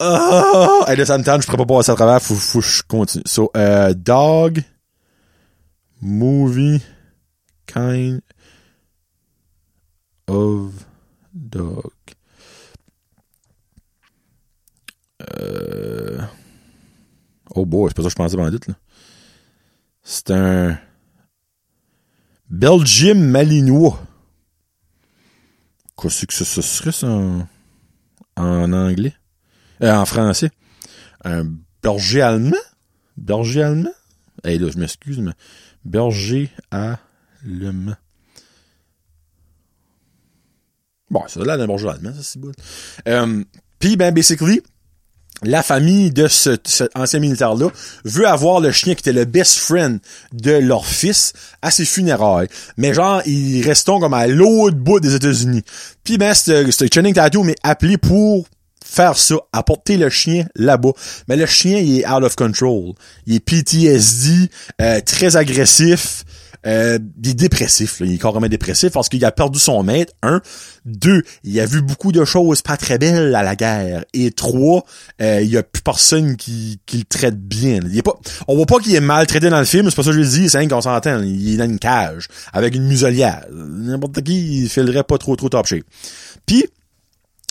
Oh! 0.00 0.84
Hey, 0.86 0.96
là, 0.96 1.06
ça 1.06 1.18
me 1.18 1.24
tente, 1.24 1.42
je 1.42 1.46
pourrais 1.46 1.64
pas 1.64 1.76
passer 1.76 1.92
à 1.92 1.94
travers, 1.94 2.20
faut, 2.20 2.34
faut 2.34 2.60
je 2.60 2.82
continue. 2.86 3.24
So, 3.26 3.50
euh, 3.56 3.94
dog, 3.94 4.62
movie, 6.02 6.82
kind 7.66 8.20
of 10.26 10.72
dog. 11.32 11.92
Euh... 15.40 16.20
Oh 17.54 17.66
boy, 17.66 17.88
c'est 17.88 17.96
pas 17.96 18.02
ça 18.02 18.08
que 18.08 18.12
je 18.12 18.16
pensais 18.16 18.36
pendant 18.36 18.50
là. 18.50 18.74
C'est 20.02 20.30
un 20.30 20.78
Belgium 22.50 23.18
malinois. 23.18 24.00
Qu'est-ce 26.00 26.26
que 26.26 26.34
ce 26.34 26.62
serait 26.62 26.92
ça 26.92 27.08
en, 28.36 28.72
anglais? 28.72 29.14
Euh, 29.82 29.94
en 29.94 30.04
français. 30.04 30.50
Un 31.24 31.46
berger 31.82 32.20
allemand? 32.20 32.56
Berger 33.16 33.62
allemand? 33.62 33.94
Eh 34.44 34.50
hey, 34.50 34.58
là, 34.58 34.70
je 34.70 34.78
m'excuse, 34.78 35.18
mais 35.20 35.32
berger 35.84 36.50
allemand. 36.70 37.96
Bon, 41.10 41.22
c'est 41.28 41.44
là 41.44 41.56
d'un 41.56 41.66
berger 41.66 41.88
allemand, 41.88 42.12
ça, 42.12 42.22
c'est 42.22 42.40
bon. 42.40 42.52
Euh, 43.08 43.44
Puis, 43.78 43.96
ben, 43.96 44.12
basically, 44.12 44.62
la 45.44 45.62
famille 45.62 46.10
de 46.10 46.28
ce, 46.28 46.56
cet 46.64 46.90
ancien 46.96 47.20
militaire-là 47.20 47.68
veut 48.04 48.26
avoir 48.26 48.60
le 48.60 48.72
chien 48.72 48.94
qui 48.94 49.00
était 49.00 49.12
le 49.12 49.24
best 49.24 49.58
friend 49.58 49.98
de 50.32 50.52
leur 50.52 50.86
fils 50.86 51.32
à 51.62 51.70
ses 51.70 51.84
funérailles. 51.84 52.48
Mais 52.76 52.94
genre, 52.94 53.22
ils 53.26 53.62
restent 53.62 53.86
comme 53.86 54.14
à 54.14 54.26
l'autre 54.26 54.76
bout 54.76 55.00
des 55.00 55.14
États-Unis. 55.14 55.62
Puis 56.02 56.18
ben, 56.18 56.34
ce 56.34 56.86
Channing 56.92 57.14
Tattoo 57.14 57.42
m'est 57.42 57.56
appelé 57.62 57.98
pour 57.98 58.46
faire 58.84 59.16
ça, 59.16 59.36
apporter 59.52 59.96
le 59.96 60.10
chien 60.10 60.46
là-bas. 60.54 60.92
Mais 61.28 61.36
le 61.36 61.46
chien, 61.46 61.78
il 61.78 62.00
est 62.00 62.08
out 62.08 62.22
of 62.22 62.36
control. 62.36 62.92
Il 63.26 63.36
est 63.36 63.40
PTSD, 63.40 64.50
euh, 64.80 65.00
très 65.00 65.36
agressif. 65.36 66.24
Euh, 66.66 66.98
il 67.22 67.30
est 67.30 67.34
dépressif, 67.34 68.00
il 68.00 68.14
est 68.14 68.18
carrément 68.18 68.48
dépressif 68.48 68.92
parce 68.92 69.08
qu'il 69.08 69.24
a 69.24 69.32
perdu 69.32 69.58
son 69.58 69.82
maître, 69.82 70.12
un. 70.22 70.40
Deux, 70.84 71.22
il 71.44 71.58
a 71.60 71.66
vu 71.66 71.82
beaucoup 71.82 72.12
de 72.12 72.24
choses 72.24 72.62
pas 72.62 72.76
très 72.76 72.98
belles 72.98 73.34
à 73.34 73.42
la 73.42 73.56
guerre. 73.56 74.04
Et 74.12 74.30
trois, 74.30 74.84
euh, 75.20 75.40
il 75.42 75.50
y 75.50 75.56
a 75.56 75.62
plus 75.62 75.82
personne 75.82 76.36
qui, 76.36 76.80
qui 76.86 76.98
le 76.98 77.04
traite 77.04 77.38
bien. 77.38 77.80
Il 77.86 77.98
est 77.98 78.02
pas, 78.02 78.14
on 78.48 78.56
voit 78.56 78.66
pas 78.66 78.78
qu'il 78.78 78.94
est 78.94 79.00
maltraité 79.00 79.50
dans 79.50 79.58
le 79.58 79.64
film, 79.64 79.88
c'est 79.90 79.96
pas 79.96 80.02
ça 80.02 80.10
que 80.10 80.22
je 80.22 80.28
dis, 80.28 80.48
c'est 80.48 80.58
un 80.58 80.68
qu'on 80.68 80.80
s'entend. 80.80 81.22
Il 81.22 81.54
est 81.54 81.56
dans 81.56 81.64
une 81.64 81.78
cage, 81.78 82.28
avec 82.52 82.74
une 82.74 82.86
muselière. 82.86 83.44
N'importe 83.52 84.22
qui, 84.22 84.62
il 84.62 84.68
filerait 84.68 85.04
pas 85.04 85.18
trop 85.18 85.36
trop 85.36 85.48
top. 85.48 85.66
Puis, 86.46 86.66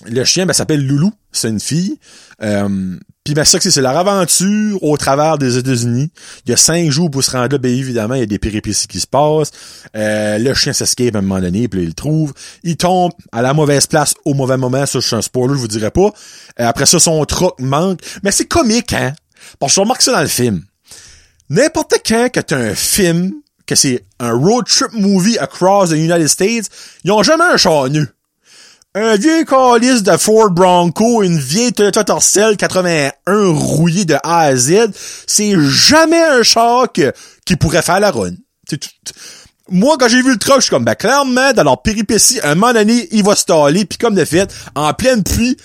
le 0.05 0.23
chien 0.23 0.45
ben, 0.45 0.53
s'appelle 0.53 0.85
Loulou, 0.85 1.11
c'est 1.31 1.49
une 1.49 1.59
fille. 1.59 1.97
Euh, 2.41 2.97
puis 3.23 3.33
ben 3.33 3.45
ça 3.45 3.57
c'est 3.61 3.81
leur 3.81 3.97
aventure 3.97 4.83
au 4.83 4.97
travers 4.97 5.37
des 5.37 5.57
États-Unis. 5.57 6.11
Il 6.45 6.51
y 6.51 6.53
a 6.53 6.57
cinq 6.57 6.89
jours 6.89 7.09
pour 7.09 7.23
se 7.23 7.31
rendre 7.31 7.53
là, 7.53 7.57
bien 7.57 7.71
évidemment, 7.71 8.15
il 8.15 8.19
y 8.19 8.23
a 8.23 8.25
des 8.25 8.39
péripéties 8.39 8.87
qui 8.87 8.99
se 8.99 9.07
passent. 9.07 9.51
Euh, 9.95 10.37
le 10.37 10.53
chien 10.53 10.73
s'escape 10.73 11.15
à 11.15 11.19
un 11.19 11.21
moment 11.21 11.39
donné, 11.39 11.69
puis 11.69 11.83
il 11.83 11.87
le 11.87 11.93
trouve. 11.93 12.33
Il 12.63 12.75
tombe 12.75 13.13
à 13.31 13.41
la 13.41 13.53
mauvaise 13.53 13.87
place 13.87 14.13
au 14.25 14.33
mauvais 14.33 14.57
moment. 14.57 14.85
Ça, 14.85 14.99
je 14.99 15.07
suis 15.07 15.15
un 15.15 15.21
spoiler, 15.21 15.53
je 15.53 15.59
vous 15.59 15.69
dirais 15.69 15.91
pas. 15.91 16.11
Euh, 16.59 16.67
après 16.67 16.85
ça, 16.85 16.99
son 16.99 17.23
truc 17.23 17.53
manque. 17.59 18.01
Mais 18.23 18.31
c'est 18.31 18.45
comique, 18.45 18.91
hein? 18.91 19.13
Parce 19.57 19.71
que 19.71 19.75
je 19.75 19.81
remarque 19.81 20.01
ça 20.01 20.11
dans 20.11 20.21
le 20.21 20.27
film. 20.27 20.63
N'importe 21.49 21.95
quand 22.05 22.29
que 22.29 22.41
t'as 22.41 22.57
un 22.57 22.75
film, 22.75 23.31
que 23.65 23.75
c'est 23.75 24.03
un 24.19 24.33
road 24.33 24.65
trip 24.65 24.91
movie 24.93 25.37
across 25.37 25.91
the 25.91 25.93
United 25.93 26.27
States, 26.27 26.69
ils 27.05 27.11
ont 27.11 27.23
jamais 27.23 27.45
un 27.45 27.57
char 27.57 27.87
un 28.95 29.15
vieux 29.15 29.43
calice 29.43 30.03
de 30.03 30.15
Ford 30.17 30.51
Bronco, 30.51 31.23
une 31.23 31.37
vieille 31.37 31.73
Toyota 31.73 32.03
Tercel 32.03 32.57
81 32.57 33.11
rouillée 33.53 34.05
de 34.05 34.15
A 34.23 34.41
à 34.41 34.55
Z, 34.55 34.91
c'est 35.25 35.55
jamais 35.59 36.21
un 36.21 36.43
char 36.43 36.87
qui 36.91 37.55
pourrait 37.55 37.81
faire 37.81 37.99
la 37.99 38.11
run. 38.11 38.33
Moi, 39.69 39.95
quand 39.99 40.07
j'ai 40.09 40.21
vu 40.21 40.31
le 40.31 40.37
truck, 40.37 40.57
je 40.57 40.63
suis 40.63 40.69
comme, 40.69 40.85
ben, 40.85 40.93
clairement, 40.93 41.53
dans 41.53 41.63
leur 41.63 41.81
péripétie, 41.81 42.39
un 42.43 42.53
moment 42.53 42.73
donné, 42.73 43.07
il 43.11 43.23
va 43.23 43.35
staller, 43.35 43.85
puis 43.85 43.97
comme 43.97 44.13
de 44.13 44.25
fait, 44.25 44.53
en 44.75 44.93
pleine 44.93 45.23
pluie, 45.23 45.57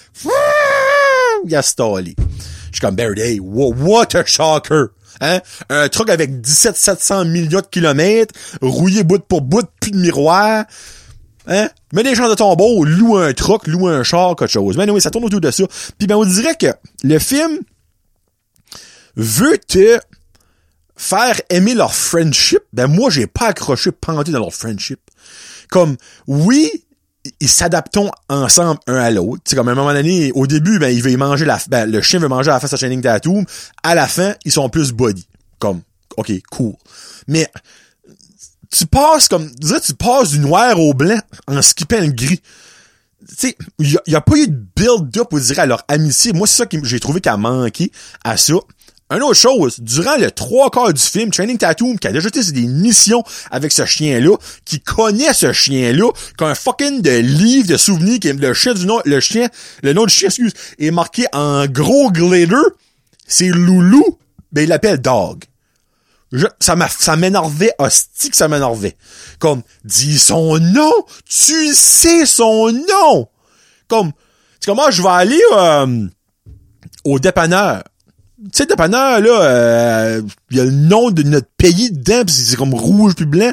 il 1.44 1.54
a 1.54 1.62
stallé. 1.62 2.14
Je 2.18 2.72
suis 2.72 2.80
comme, 2.80 2.94
ben, 2.94 3.12
hey, 3.18 3.40
what 3.40 4.16
a 4.16 4.24
shocker! 4.24 4.86
Hein? 5.20 5.40
Un 5.68 5.88
truck 5.88 6.10
avec 6.10 6.40
17 6.40 6.76
700 6.76 7.24
millions 7.26 7.60
de 7.60 7.66
kilomètres, 7.66 8.32
rouillé 8.62 9.02
bout 9.02 9.22
pour 9.22 9.42
bout, 9.42 9.66
plus 9.80 9.90
de 9.90 9.98
miroir. 9.98 10.64
Hein? 11.48 11.68
Mets 11.92 12.02
des 12.02 12.14
gens 12.14 12.28
de 12.28 12.34
tombeau, 12.34 12.84
loue 12.84 13.16
un 13.16 13.32
truc, 13.32 13.66
loue 13.66 13.88
un 13.88 14.02
char, 14.02 14.36
quelque 14.36 14.50
chose. 14.50 14.76
Mais 14.76 14.88
oui, 14.90 15.00
ça 15.00 15.10
tourne 15.10 15.24
autour 15.24 15.40
de 15.40 15.50
ça. 15.50 15.64
Puis 15.98 16.06
ben, 16.06 16.16
on 16.16 16.24
dirait 16.24 16.54
que 16.54 16.66
le 17.02 17.18
film 17.18 17.58
veut 19.16 19.58
te 19.58 19.98
faire 20.94 21.40
aimer 21.48 21.74
leur 21.74 21.94
friendship. 21.94 22.60
Ben, 22.72 22.86
moi, 22.86 23.08
j'ai 23.08 23.26
pas 23.26 23.46
accroché 23.46 23.92
pendu 23.92 24.30
dans 24.30 24.40
leur 24.40 24.52
friendship. 24.52 25.00
Comme, 25.70 25.96
oui, 26.26 26.70
ils 27.40 27.48
s'adaptent 27.48 27.98
ensemble 28.28 28.80
un 28.86 28.96
à 28.96 29.10
l'autre. 29.10 29.42
C'est 29.46 29.56
comme 29.56 29.68
à 29.68 29.72
un 29.72 29.74
moment 29.74 29.92
donné, 29.92 30.32
au 30.34 30.46
début, 30.46 30.78
ben, 30.78 30.94
il 30.94 31.02
veut 31.02 31.16
manger 31.16 31.46
la, 31.46 31.58
ben, 31.68 31.90
le 31.90 32.02
chien 32.02 32.20
veut 32.20 32.28
manger 32.28 32.50
la 32.50 32.60
face 32.60 32.74
à 32.74 32.76
Shining 32.76 33.00
Tattoo. 33.00 33.42
À 33.82 33.94
la 33.94 34.06
fin, 34.06 34.34
ils 34.44 34.52
sont 34.52 34.68
plus 34.68 34.92
body. 34.92 35.26
Comme, 35.58 35.80
ok, 36.16 36.32
cool. 36.50 36.74
Mais, 37.26 37.48
tu 38.70 38.86
passes 38.86 39.28
comme, 39.28 39.50
tu 39.54 39.94
passes 39.94 40.30
du 40.30 40.40
noir 40.40 40.78
au 40.78 40.94
blanc 40.94 41.18
en 41.46 41.62
skippant 41.62 42.00
le 42.00 42.12
gris. 42.12 42.40
Tu 43.28 43.34
sais, 43.36 43.56
il 43.78 43.98
y, 44.06 44.14
a 44.14 44.20
pas 44.20 44.36
eu 44.36 44.46
de 44.46 44.56
build-up, 44.76 45.28
on 45.32 45.38
dirait, 45.38 45.62
à 45.62 45.66
leur 45.66 45.84
amitié. 45.88 46.32
Moi, 46.32 46.46
c'est 46.46 46.56
ça 46.56 46.66
que 46.66 46.82
j'ai 46.84 47.00
trouvé 47.00 47.20
a 47.26 47.36
manqué 47.36 47.90
à 48.24 48.36
ça. 48.36 48.54
Une 49.10 49.22
autre 49.22 49.34
chose, 49.34 49.80
durant 49.80 50.16
le 50.16 50.30
trois 50.30 50.70
quarts 50.70 50.92
du 50.92 51.00
film, 51.00 51.30
Training 51.30 51.56
Tattoo, 51.56 51.96
qui 51.96 52.06
a 52.06 52.12
déjà 52.12 52.28
été 52.28 52.42
des 52.52 52.66
missions 52.66 53.24
avec 53.50 53.72
ce 53.72 53.86
chien-là, 53.86 54.36
qui 54.66 54.80
connaît 54.80 55.32
ce 55.32 55.52
chien-là, 55.52 56.12
qui 56.36 56.44
a 56.44 56.48
un 56.48 56.54
fucking 56.54 57.00
de 57.00 57.18
livre 57.18 57.68
de 57.68 57.78
souvenirs, 57.78 58.20
qui 58.20 58.30
le 58.30 58.52
chien 58.52 58.74
du 58.74 58.84
nom, 58.84 59.00
le 59.06 59.20
chien, 59.20 59.48
le 59.82 59.94
nom 59.94 60.04
du 60.04 60.12
chien, 60.12 60.28
excuse, 60.28 60.52
est 60.78 60.90
marqué 60.90 61.24
en 61.32 61.66
gros 61.66 62.10
glitter, 62.12 62.54
c'est 63.26 63.48
Loulou, 63.48 64.18
ben 64.52 64.62
il 64.62 64.68
l'appelle 64.68 65.00
Dog. 65.00 65.44
Je, 66.32 66.46
ça 66.60 66.76
m'a, 66.76 66.88
ça 66.88 67.16
m'énervait, 67.16 67.72
hostie 67.78 68.30
que 68.30 68.36
ça 68.36 68.48
m'énervait. 68.48 68.96
Comme, 69.38 69.62
dis 69.84 70.18
son 70.18 70.58
nom, 70.58 70.92
tu 71.24 71.74
sais 71.74 72.26
son 72.26 72.70
nom. 72.70 73.28
Comme, 73.86 74.12
tu 74.60 74.66
comment 74.66 74.90
je 74.90 75.02
vais 75.02 75.08
aller 75.08 75.40
euh, 75.52 76.06
au 77.04 77.18
dépanneur? 77.18 77.82
Tu 78.44 78.50
sais, 78.52 78.66
dépanneur, 78.66 79.20
là, 79.20 79.42
euh, 79.42 80.22
il 80.50 80.58
y 80.58 80.60
a 80.60 80.64
le 80.64 80.70
nom 80.70 81.10
de 81.10 81.22
notre 81.22 81.48
pays 81.56 81.90
dedans, 81.90 82.24
pis 82.24 82.32
c'est 82.32 82.56
comme 82.56 82.74
rouge 82.74 83.14
puis 83.16 83.24
blanc. 83.24 83.52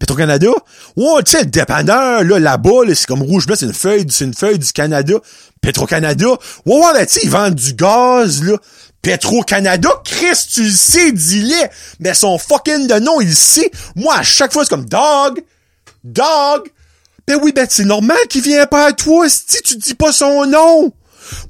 Petro-Canada? 0.00 0.48
Ouais, 0.96 1.22
tu 1.24 1.32
sais, 1.32 1.40
le 1.40 1.50
dépanneur, 1.50 2.24
là, 2.24 2.38
là-bas, 2.38 2.84
là, 2.86 2.94
c'est 2.94 3.06
comme 3.06 3.22
rouge 3.22 3.46
blanc, 3.46 3.56
c'est 3.58 3.66
une 3.66 3.72
feuille, 3.74 4.06
c'est 4.08 4.24
une 4.24 4.34
feuille 4.34 4.58
du 4.58 4.72
Canada. 4.72 5.14
Petro-Canada? 5.60 6.26
Ouais, 6.66 6.76
ouais, 6.76 6.92
là, 6.94 7.06
tu 7.06 7.14
sais, 7.14 7.20
ils 7.24 7.30
vendent 7.30 7.54
du 7.54 7.74
gaz, 7.74 8.42
là. 8.42 8.56
Petro-Canada, 9.02 9.90
Chris, 10.04 10.46
tu 10.52 10.64
le 10.64 10.70
sais, 10.70 11.12
dis-le. 11.12 11.68
Mais 12.00 12.14
son 12.14 12.38
fucking 12.38 12.86
de 12.86 12.98
nom, 12.98 13.20
il 13.20 13.34
sait. 13.34 13.70
Moi, 13.94 14.16
à 14.16 14.22
chaque 14.22 14.52
fois, 14.52 14.64
c'est 14.64 14.70
comme 14.70 14.86
Dog, 14.86 15.42
Dog. 16.04 16.70
Ben 17.26 17.38
oui, 17.42 17.52
ben 17.52 17.66
c'est 17.68 17.84
normal 17.84 18.18
qu'il 18.28 18.42
vient 18.42 18.66
pas 18.66 18.86
à 18.86 18.92
toi, 18.92 19.28
si 19.28 19.62
tu 19.62 19.76
dis 19.76 19.94
pas 19.94 20.12
son 20.12 20.46
nom. 20.46 20.92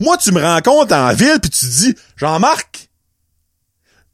Moi, 0.00 0.16
tu 0.18 0.32
me 0.32 0.42
rencontres 0.42 0.94
en 0.94 1.12
ville 1.14 1.38
puis 1.40 1.50
tu 1.50 1.66
dis 1.66 1.94
Jean-Marc? 2.16 2.90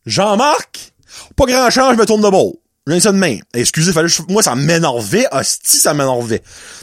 Jean-Marc? 0.05 0.93
Pas 1.37 1.47
grand 1.47 1.71
change, 1.71 1.95
je 1.95 2.01
me 2.01 2.07
tourne 2.07 2.23
de 2.23 2.29
bord. 2.29 2.53
J'ai 2.87 3.01
ça 3.01 3.13
de 3.13 3.17
main. 3.17 3.39
Excusez, 3.55 3.93
fallait 3.95 4.13
moi 4.29 4.43
ça 4.43 4.55
m'énervait, 4.55 5.27
hostie, 5.33 5.79
ça 5.79 5.95
m'énervait. 5.95 6.43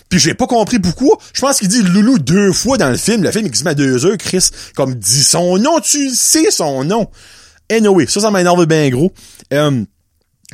Puis 0.10 0.20
j'ai 0.20 0.34
pas 0.34 0.48
compris 0.48 0.80
pourquoi. 0.80 1.20
Je 1.32 1.42
pense 1.42 1.60
qu'il 1.60 1.68
dit 1.68 1.84
Loulou 1.84 2.18
deux 2.18 2.52
fois 2.54 2.80
dans 2.80 2.90
le 2.90 2.98
film. 2.98 3.22
Le 3.22 3.32
film 3.32 3.48
met 3.64 3.70
à 3.70 3.76
deux 3.76 4.04
heures, 4.08 4.18
Chris, 4.18 4.50
comme 4.76 4.96
dit 4.96 5.24
son 5.24 5.60
nom, 5.60 5.80
tu 5.80 6.10
sais 6.10 6.50
son 6.50 6.84
nom. 6.86 7.08
Anyway, 7.72 8.08
ça, 8.08 8.20
ça 8.20 8.32
m'énerve 8.32 8.66
bien 8.66 8.90
gros. 8.90 9.14
Euh, 9.54 9.84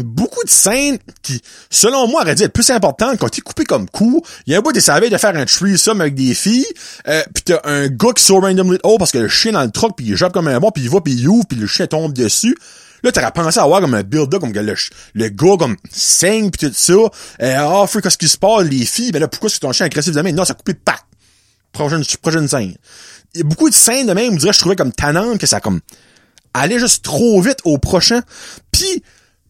beaucoup 0.04 0.44
de 0.44 0.50
scènes 0.50 0.98
qui, 1.24 1.42
selon 1.70 2.10
moi, 2.10 2.24
auraient 2.24 2.36
dû 2.36 2.44
être 2.44 2.52
plus 2.52 2.70
importantes 2.70 3.18
quand 3.18 3.30
t'es 3.30 3.40
coupé 3.40 3.64
comme 3.64 3.90
coup. 3.90 4.22
Il 4.48 4.52
y 4.52 4.56
a 4.56 4.60
un 4.60 4.62
bout 4.62 4.74
des 4.74 4.82
savait 4.82 5.10
de 5.10 5.18
faire 5.18 5.34
un 5.34 5.46
threesome 5.46 6.02
avec 6.02 6.16
des 6.16 6.34
filles, 6.34 6.68
euh, 7.08 7.24
pis 7.34 7.44
t'as 7.44 7.62
un 7.64 7.88
gars 7.88 8.12
qui 8.14 8.22
sort 8.22 8.42
randomly 8.42 8.80
oh 8.84 8.98
parce 9.00 9.14
que 9.14 9.20
le 9.20 9.30
chien 9.30 9.54
dans 9.54 9.64
le 9.64 9.72
truck 9.72 9.96
puis 9.96 10.08
il 10.08 10.18
jappe 10.18 10.34
comme 10.34 10.50
un 10.50 10.60
bon 10.60 10.72
puis 10.72 10.84
il 10.84 10.90
va 10.90 11.00
puis 11.00 11.14
il 11.14 11.28
ouvre 11.30 11.46
puis 11.48 11.58
le 11.58 11.68
chien 11.68 11.88
tombe 11.88 12.12
dessus. 12.12 12.58
Là, 13.04 13.12
t'aurais 13.12 13.32
pensé 13.32 13.60
avoir 13.60 13.82
comme 13.82 13.94
un 13.94 14.04
build-up, 14.04 14.40
comme 14.40 14.54
que 14.54 14.60
le, 14.60 14.76
le 15.14 15.30
gars, 15.30 15.58
comme, 15.58 15.78
saigne 15.92 16.50
pis 16.50 16.68
tout 16.68 16.74
ça. 16.74 16.94
Euh, 16.94 17.58
oh, 17.70 17.86
qu'est-ce 18.02 18.18
qui 18.18 18.28
se 18.28 18.38
passe, 18.38 18.64
les 18.64 18.86
filles? 18.86 19.12
Ben 19.12 19.20
là, 19.20 19.28
pourquoi 19.28 19.50
c'est 19.50 19.60
ton 19.60 19.72
chien 19.72 19.86
agressif 19.86 20.14
de 20.14 20.22
Non, 20.22 20.46
ça 20.46 20.54
a 20.54 20.56
coupé, 20.56 20.74
pack! 20.74 21.04
Prochaine, 21.72 22.04
prochaine 22.22 22.48
scène. 22.48 22.76
Il 23.36 23.40
y 23.40 23.42
a 23.42 23.44
beaucoup 23.44 23.70
de 23.70 23.76
scènes 23.76 24.08
de 24.08 24.14
même, 24.14 24.34
on 24.34 24.38
dirait, 24.38 24.54
je 24.54 24.60
trouvais 24.60 24.76
comme 24.76 24.92
tannant 24.92 25.38
que 25.38 25.46
ça, 25.46 25.60
comme, 25.60 25.80
allait 26.54 26.80
juste 26.80 27.04
trop 27.04 27.40
vite 27.42 27.60
au 27.66 27.78
prochain. 27.78 28.22
Puis 28.72 29.04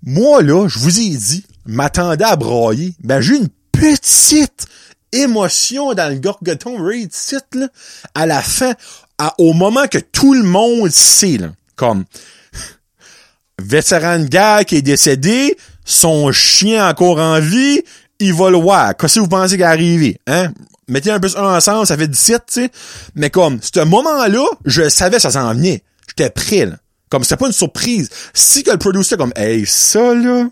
moi, 0.03 0.41
là, 0.41 0.67
je 0.67 0.79
vous 0.79 0.99
ai 0.99 1.09
dit, 1.09 1.45
m'attendais 1.65 2.25
à 2.25 2.35
broyer. 2.35 2.93
Ben, 3.03 3.21
j'ai 3.21 3.37
une 3.37 3.49
petite 3.71 4.67
émotion 5.11 5.93
dans 5.93 6.11
le 6.11 6.19
gorgoton 6.19 6.83
Raid 6.83 7.13
site, 7.13 7.45
là, 7.53 7.67
à 8.13 8.25
la 8.25 8.41
fin, 8.41 8.73
au 9.37 9.53
moment 9.53 9.87
que 9.87 9.97
tout 9.97 10.33
le 10.33 10.43
monde 10.43 10.89
sait, 10.89 11.37
là, 11.37 11.51
comme, 11.75 12.05
vétéran 13.61 14.19
de 14.19 14.25
guerre 14.25 14.65
qui 14.65 14.75
est 14.75 14.81
décédé, 14.81 15.57
son 15.85 16.31
chien 16.31 16.87
encore 16.87 17.19
en 17.19 17.39
vie, 17.39 17.81
il 18.19 18.33
va 18.33 18.49
le 18.49 18.57
voir. 18.57 18.95
Qu'est-ce 18.95 19.15
que 19.15 19.19
vous 19.21 19.27
pensez 19.27 19.55
qu'il 19.55 19.61
est 19.61 19.65
arrivé? 19.65 20.19
Hein? 20.27 20.51
Mettez 20.87 21.11
un 21.11 21.19
peu 21.19 21.29
un 21.35 21.57
ensemble, 21.57 21.85
ça 21.85 21.97
fait 21.97 22.07
17, 22.07 22.43
tu 22.47 22.61
sais. 22.61 22.71
Mais 23.15 23.29
comme, 23.29 23.59
ce 23.61 23.83
moment-là, 23.83 24.45
je 24.65 24.87
savais 24.89 25.19
ça 25.19 25.31
s'en 25.31 25.53
venait. 25.53 25.83
J'étais 26.07 26.29
prêt, 26.29 26.65
là. 26.65 26.77
Comme, 27.09 27.23
c'était 27.23 27.37
pas 27.37 27.47
une 27.47 27.53
surprise. 27.53 28.09
Si 28.33 28.63
que 28.63 28.71
le 28.71 28.77
producer 28.77 29.15
comme, 29.17 29.33
hey, 29.35 29.65
ça, 29.65 30.13
là, 30.13 30.47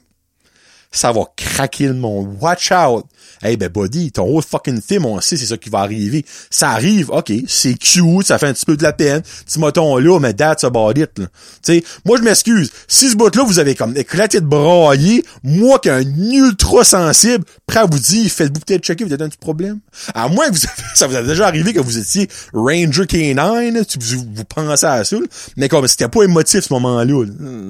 ça 0.96 1.12
va 1.12 1.24
craquer 1.36 1.88
le 1.88 1.94
monde. 1.94 2.38
Watch 2.40 2.72
out. 2.72 3.06
Hey, 3.44 3.58
ben, 3.58 3.70
buddy, 3.70 4.12
ton 4.12 4.24
whole 4.24 4.42
fucking 4.42 4.82
film, 4.82 5.06
on 5.06 5.20
sait 5.20 5.36
c'est 5.36 5.46
ça 5.46 5.58
qui 5.58 5.70
va 5.70 5.80
arriver. 5.80 6.26
Ça 6.50 6.70
arrive, 6.70 7.10
ok, 7.10 7.34
c'est 7.48 7.74
cute, 7.74 8.26
ça 8.26 8.38
fait 8.38 8.48
un 8.48 8.54
petit 8.54 8.66
peu 8.66 8.78
de 8.78 8.84
la 8.84 8.94
peine. 8.94 9.22
Petit 9.46 9.60
moton 9.60 9.98
là, 9.98 10.20
mais 10.20 10.34
that's 10.34 10.64
about 10.64 10.92
it, 10.92 11.20
là. 11.20 11.26
Tu 11.62 11.74
sais, 11.74 11.84
moi, 12.06 12.18
je 12.18 12.24
m'excuse. 12.24 12.72
Si 12.88 13.10
ce 13.10 13.16
bout-là, 13.18 13.44
vous 13.44 13.60
avez 13.60 13.76
comme 13.76 13.96
éclaté 13.98 14.40
de 14.40 14.46
brailler, 14.46 15.26
moi, 15.44 15.80
qui 15.80 15.90
un 15.90 16.02
ultra 16.02 16.86
sensible, 16.86 17.44
prêt 17.68 17.82
à 17.82 17.86
vous 17.86 18.00
dire, 18.00 18.32
faites-vous 18.32 18.62
peut-être 18.62 18.84
checker, 18.84 19.04
vous 19.04 19.14
avez 19.14 19.26
un 19.26 19.30
petit 19.30 19.38
problème. 19.38 19.80
À 20.14 20.30
moins 20.30 20.48
que 20.48 20.54
vous 20.54 20.62
ça 20.96 21.08
vous 21.08 21.16
a 21.16 21.24
déjà 21.24 21.48
arrivé 21.48 21.74
que 21.74 21.82
vous 21.82 21.98
étiez 21.98 22.30
Ranger 22.54 23.04
K9, 23.04 23.86
vous, 24.00 24.26
vous 24.34 24.46
pensez 24.46 24.86
à 24.86 25.04
ça, 25.04 25.18
mais 25.58 25.68
comme 25.68 25.88
c'était 25.90 26.08
pas 26.08 26.24
émotif 26.24 26.62
ce 26.62 26.74
moment-là. 26.74 27.26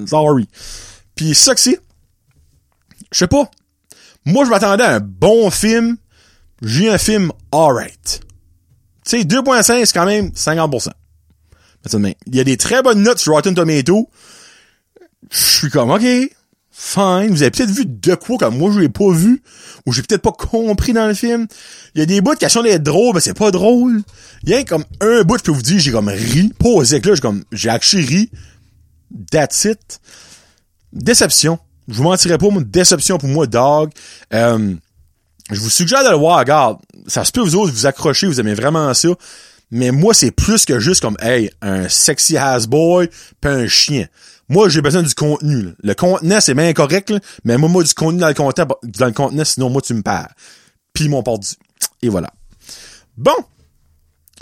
Sorry. 0.06 0.48
Puis 1.16 1.34
ça 1.34 1.54
que 1.54 1.60
c'est, 1.60 1.80
je 3.16 3.20
sais 3.20 3.28
pas. 3.28 3.50
Moi, 4.26 4.44
je 4.44 4.50
m'attendais 4.50 4.84
à 4.84 4.96
un 4.96 5.00
bon 5.00 5.48
film. 5.50 5.96
J'ai 6.60 6.90
un 6.90 6.98
film 6.98 7.32
alright. 7.50 8.20
Tu 9.06 9.20
sais, 9.20 9.24
2.5, 9.24 9.86
c'est 9.86 9.92
quand 9.94 10.04
même 10.04 10.28
50%. 10.28 10.90
Il 12.26 12.36
y 12.36 12.40
a 12.40 12.44
des 12.44 12.58
très 12.58 12.82
bonnes 12.82 13.02
notes 13.02 13.18
sur 13.18 13.32
Rotten 13.32 13.54
Tomato. 13.54 14.10
Je 15.30 15.38
suis 15.38 15.70
comme, 15.70 15.90
OK, 15.90 16.02
fine. 16.70 17.28
Vous 17.30 17.40
avez 17.40 17.50
peut-être 17.50 17.70
vu 17.70 17.86
de 17.86 18.14
quoi 18.16 18.36
comme 18.36 18.58
moi 18.58 18.70
je 18.70 18.80
l'ai 18.80 18.90
pas 18.90 19.10
vu, 19.10 19.42
ou 19.86 19.92
j'ai 19.92 20.02
peut-être 20.02 20.20
pas 20.20 20.32
compris 20.32 20.92
dans 20.92 21.06
le 21.06 21.14
film. 21.14 21.46
Il 21.94 22.00
y 22.00 22.02
a 22.02 22.06
des 22.06 22.20
bouts 22.20 22.34
qui 22.34 22.50
sont 22.50 22.62
d'être 22.62 22.82
drôles, 22.82 23.14
mais 23.14 23.22
c'est 23.22 23.32
pas 23.32 23.50
drôle. 23.50 24.02
Il 24.42 24.50
y 24.50 24.54
a 24.54 24.62
comme 24.64 24.84
un 25.00 25.22
bout, 25.22 25.38
je 25.38 25.44
peux 25.44 25.52
vous 25.52 25.62
dire, 25.62 25.78
j'ai 25.78 25.92
comme 25.92 26.08
ri. 26.08 26.52
Pas 26.58 26.68
aux 26.68 26.82
là, 26.82 26.98
j'ai 27.00 27.20
comme, 27.22 27.44
j'ai 27.50 27.70
actually 27.70 28.04
ri. 28.04 28.30
That's 29.30 29.64
it. 29.64 30.00
Déception. 30.92 31.58
Je 31.88 31.94
vous 31.94 32.02
mentirais 32.02 32.38
pas, 32.38 32.46
une 32.46 32.64
déception 32.64 33.18
pour 33.18 33.28
moi, 33.28 33.46
Dog. 33.46 33.90
Euh, 34.34 34.74
je 35.50 35.60
vous 35.60 35.70
suggère 35.70 36.04
de 36.04 36.10
le 36.10 36.16
voir, 36.16 36.38
regarde. 36.38 36.78
Ça 37.06 37.24
se 37.24 37.30
peut 37.30 37.40
vous 37.40 37.54
autres 37.54 37.72
vous 37.72 37.86
accrocher, 37.86 38.26
vous 38.26 38.40
aimez 38.40 38.54
vraiment 38.54 38.92
ça. 38.94 39.08
Mais 39.70 39.90
moi, 39.90 40.14
c'est 40.14 40.30
plus 40.30 40.64
que 40.64 40.78
juste 40.78 41.00
comme, 41.00 41.16
hey, 41.20 41.50
un 41.60 41.88
sexy 41.88 42.36
ass 42.36 42.66
boy 42.66 43.08
pis 43.40 43.48
un 43.48 43.66
chien. 43.68 44.06
Moi, 44.48 44.68
j'ai 44.68 44.80
besoin 44.80 45.02
du 45.02 45.14
contenu. 45.14 45.74
Le 45.82 45.94
contenu, 45.94 46.34
c'est 46.40 46.54
bien 46.54 46.72
correct, 46.72 47.12
mais 47.44 47.56
moi, 47.56 47.68
moi, 47.68 47.82
du 47.82 47.92
contenu 47.94 48.20
dans 48.20 48.28
le 48.28 48.34
contenu, 48.34 48.64
dans 48.84 49.06
le 49.06 49.12
contenu, 49.12 49.44
sinon 49.44 49.70
moi, 49.70 49.82
tu 49.82 49.94
me 49.94 50.02
perds. 50.02 50.32
Puis 50.92 51.08
mon 51.08 51.22
porte 51.22 51.56
Et 52.02 52.08
voilà. 52.08 52.30
Bon. 53.16 53.34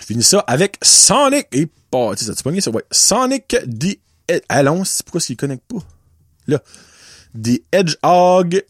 Je 0.00 0.06
finis 0.06 0.24
ça 0.24 0.40
avec 0.40 0.76
Sonic 0.82 1.46
et 1.52 1.68
pas, 1.90 2.14
tu 2.16 2.24
sais, 2.24 2.32
ça, 2.34 2.60
ça, 2.60 2.70
ouais. 2.70 2.84
Sonic 2.90 3.56
D. 3.66 4.00
Allons, 4.48 4.82
pourquoi 5.04 5.20
s'il 5.20 5.36
connecte 5.36 5.64
pas? 5.68 5.82
Là. 6.46 6.60
The 7.40 7.62
Hedgehog 7.72 8.62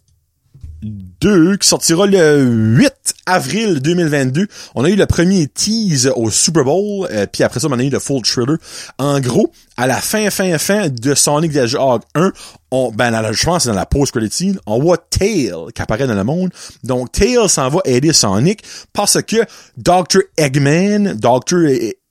2 0.84 1.56
qui 1.56 1.68
sortira 1.68 2.06
le 2.06 2.42
8 2.42 2.92
avril 3.26 3.80
2022. 3.80 4.46
On 4.74 4.84
a 4.84 4.90
eu 4.90 4.96
le 4.96 5.06
premier 5.06 5.46
tease 5.46 6.12
au 6.14 6.30
Super 6.30 6.64
Bowl, 6.64 7.08
euh, 7.10 7.26
puis 7.30 7.42
après 7.42 7.60
ça, 7.60 7.68
on 7.70 7.78
a 7.78 7.82
eu 7.82 7.88
le 7.88 7.98
full 7.98 8.22
trailer. 8.22 8.58
En 8.98 9.20
gros, 9.20 9.50
à 9.76 9.86
la 9.86 9.96
fin, 9.96 10.28
fin, 10.30 10.56
fin 10.58 10.88
de 10.88 11.14
Sonic 11.14 11.52
the 11.52 11.56
Hedgehog 11.56 12.02
1, 12.14 12.32
on, 12.70 12.90
ben, 12.90 13.32
je 13.32 13.44
pense 13.44 13.64
c'est 13.64 13.68
dans 13.68 13.74
la 13.74 13.86
post-credit 13.86 14.30
scene, 14.30 14.58
on 14.66 14.80
voit 14.80 14.98
Tail 14.98 15.52
qui 15.74 15.82
apparaît 15.82 16.06
dans 16.06 16.14
le 16.14 16.24
monde. 16.24 16.50
Donc, 16.82 17.12
Tail 17.12 17.48
s'en 17.48 17.68
va 17.68 17.80
aider 17.84 18.12
Sonic 18.12 18.62
parce 18.92 19.22
que 19.22 19.44
Dr. 19.76 20.20
Eggman, 20.36 21.14
Dr. 21.14 21.66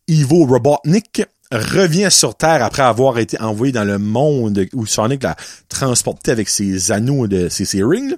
Evil 0.08 0.46
Robotnik, 0.46 1.24
revient 1.54 2.10
sur 2.10 2.36
Terre 2.36 2.64
après 2.64 2.84
avoir 2.84 3.20
été 3.20 3.40
envoyé 3.40 3.72
dans 3.72 3.84
le 3.84 4.00
monde 4.00 4.66
où 4.74 4.86
Sonic 4.86 5.24
l'a 5.24 5.36
transporté 5.70 6.32
avec 6.32 6.50
ses 6.50 6.92
anneaux 6.92 7.28
de 7.28 7.50
ses, 7.50 7.66
ses 7.66 7.84
rings. 7.84 8.16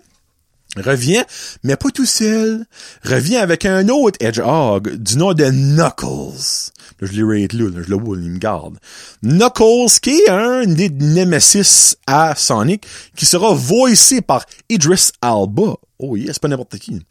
Revient, 0.77 1.23
mais 1.63 1.77
pas 1.77 1.89
tout 1.89 2.05
seul. 2.05 2.65
Revient 3.03 3.37
avec 3.37 3.65
un 3.65 3.87
autre 3.87 4.17
Hedgehog 4.19 4.95
du 4.97 5.17
nom 5.17 5.33
de 5.33 5.45
Knuckles. 5.45 6.71
je 7.01 7.11
l'ai 7.13 7.47
là, 7.47 7.81
je 7.81 7.89
le 7.89 7.95
vois, 7.95 8.17
il 8.17 8.29
me 8.29 8.39
garde. 8.39 8.77
Knuckles, 9.23 9.99
qui 10.01 10.19
est 10.19 10.29
un 10.29 10.65
des 10.65 10.89
Nemesis 10.89 11.95
à 12.07 12.35
Sonic, 12.35 12.85
qui 13.15 13.25
sera 13.25 13.53
voicé 13.53 14.21
par 14.21 14.45
Idris 14.67 15.11
Alba. 15.21 15.75
Oh 15.97 16.17
c'est 16.17 16.39
pas 16.39 16.49
n'importe 16.49 16.77
qui. 16.77 17.01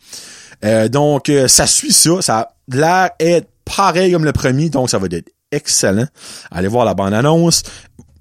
Euh, 0.63 0.89
donc, 0.89 1.31
euh, 1.31 1.49
ça 1.49 1.67
suit 1.67 1.93
ça. 1.93 2.21
Ça 2.21 2.39
a 2.41 2.55
l'air 2.69 3.11
être 3.19 3.49
pareil 3.65 4.13
comme 4.13 4.27
le 4.27 4.33
premier, 4.33 4.69
donc 4.69 4.91
ça 4.91 4.99
va 4.99 5.07
être 5.11 5.34
excellent. 5.55 6.07
Allez 6.51 6.69
voir 6.69 6.85
la 6.85 6.95
bande-annonce. 6.95 7.63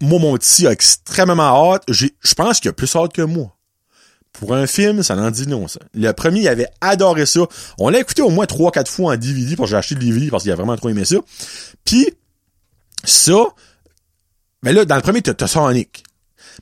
Moi, 0.01 0.19
mon 0.19 0.37
petit 0.37 0.67
a 0.67 0.71
extrêmement 0.71 1.73
hâte. 1.73 1.83
Je 1.87 2.33
pense 2.35 2.59
qu'il 2.59 2.69
a 2.69 2.73
plus 2.73 2.93
hâte 2.95 3.13
que 3.13 3.21
moi. 3.21 3.55
Pour 4.33 4.55
un 4.55 4.65
film, 4.65 5.03
ça 5.03 5.15
n'en 5.15 5.29
dit 5.29 5.47
non. 5.47 5.67
Le 5.93 6.11
premier, 6.11 6.41
il 6.41 6.47
avait 6.47 6.67
adoré 6.81 7.25
ça. 7.25 7.41
On 7.77 7.89
l'a 7.89 7.99
écouté 7.99 8.23
au 8.23 8.29
moins 8.29 8.45
3-4 8.45 8.87
fois 8.87 9.13
en 9.13 9.17
DVD, 9.17 9.55
que 9.55 9.65
j'ai 9.65 9.75
acheté 9.75 9.95
le 9.95 10.01
DVD 10.01 10.29
parce 10.31 10.43
qu'il 10.43 10.51
a 10.51 10.55
vraiment 10.55 10.75
trop 10.75 10.89
aimé 10.89 11.05
ça. 11.05 11.17
Puis, 11.85 12.11
ça, 13.03 13.45
mais 14.63 14.73
là, 14.73 14.85
dans 14.85 14.95
le 14.95 15.01
premier, 15.01 15.21
t'as, 15.21 15.33
t'as 15.33 15.47
Sonic. 15.47 16.03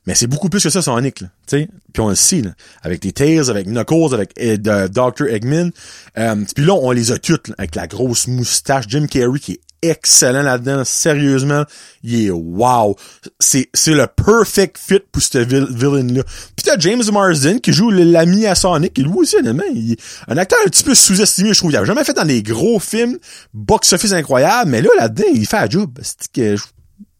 Mais 0.05 0.15
c'est 0.15 0.27
beaucoup 0.27 0.49
plus 0.49 0.63
que 0.63 0.69
ça, 0.69 0.81
Sonic? 0.81 1.23
Puis 1.47 1.67
on 1.99 2.09
le 2.09 2.15
sait. 2.15 2.41
Avec 2.81 3.03
les 3.03 3.11
Tails, 3.13 3.49
avec 3.49 3.67
Knuckles, 3.67 4.13
avec 4.13 4.33
euh, 4.39 4.87
Dr. 4.87 5.27
Eggman. 5.27 5.71
Euh, 6.17 6.35
puis 6.55 6.65
là, 6.65 6.73
on 6.73 6.91
les 6.91 7.11
a 7.11 7.19
toutes, 7.19 7.51
avec 7.57 7.75
la 7.75 7.87
grosse 7.87 8.27
moustache. 8.27 8.85
Jim 8.87 9.07
Carrey 9.07 9.39
qui 9.39 9.53
est 9.53 9.61
excellent 9.81 10.41
là-dedans. 10.43 10.83
Sérieusement, 10.85 11.63
il 12.03 12.27
est 12.27 12.29
wow. 12.31 12.95
C'est, 13.39 13.69
c'est 13.73 13.93
le 13.93 14.07
perfect 14.07 14.77
fit 14.77 14.99
pour 15.11 15.21
ce 15.21 15.37
vil- 15.39 15.67
villain-là. 15.69 16.23
Puis 16.55 16.63
t'as 16.65 16.77
James 16.79 17.03
Marsden 17.11 17.59
qui 17.59 17.73
joue 17.73 17.89
l'ami 17.89 18.45
à 18.45 18.55
Sonic. 18.55 18.97
Et 18.99 19.01
lui 19.03 19.11
aussi, 19.15 19.35
honnêtement, 19.37 19.63
il 19.73 19.93
est 19.93 19.99
un 20.27 20.37
acteur 20.37 20.59
un 20.65 20.69
petit 20.69 20.83
peu 20.83 20.95
sous-estimé, 20.95 21.53
je 21.53 21.59
trouve. 21.59 21.71
Il 21.71 21.77
a 21.77 21.85
jamais 21.85 22.03
fait 22.03 22.13
dans 22.13 22.25
des 22.25 22.43
gros 22.43 22.79
films, 22.79 23.17
box-office 23.53 24.13
incroyable, 24.13 24.69
mais 24.71 24.81
là, 24.81 24.89
là-dedans, 24.99 25.25
il 25.33 25.45
fait 25.47 25.57
un 25.57 25.69
job. 25.69 25.91
C'est 26.01 26.31
que, 26.31 26.55
je 26.55 26.63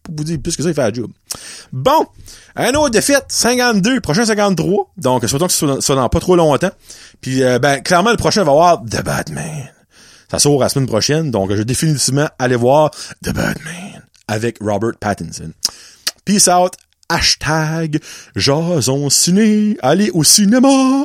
peux 0.04 0.12
vous 0.16 0.24
dire 0.24 0.38
plus 0.42 0.56
que 0.56 0.62
ça, 0.62 0.68
il 0.68 0.74
fait 0.74 0.82
un 0.82 0.92
job. 0.92 1.10
Bon, 1.72 2.06
un 2.56 2.72
autre 2.74 2.90
défaite, 2.90 3.24
52, 3.28 4.00
prochain 4.00 4.24
53. 4.26 4.92
Donc, 4.96 5.24
souhaitons 5.28 5.46
que 5.46 5.52
ce 5.52 5.80
soit 5.80 5.94
dans 5.96 6.08
pas 6.08 6.20
trop 6.20 6.36
longtemps. 6.36 6.70
Puis, 7.20 7.42
euh, 7.42 7.58
ben, 7.58 7.80
clairement, 7.80 8.10
le 8.10 8.16
prochain 8.16 8.42
va 8.44 8.50
avoir 8.52 8.82
The 8.84 9.02
Batman. 9.02 9.70
Ça 10.32 10.38
sort 10.38 10.58
la 10.60 10.70
semaine 10.70 10.86
prochaine, 10.86 11.30
donc 11.30 11.50
je 11.50 11.56
vais 11.56 11.66
définitivement 11.66 12.26
aller 12.38 12.56
voir 12.56 12.90
The 13.22 13.34
Batman 13.34 14.02
avec 14.26 14.56
Robert 14.62 14.96
Pattinson. 14.98 15.52
Peace 16.24 16.48
out. 16.48 16.72
Hashtag 17.10 18.00
Jason 18.34 19.10
Ciné. 19.10 19.76
Allez 19.82 20.10
au 20.14 20.24
cinéma. 20.24 21.04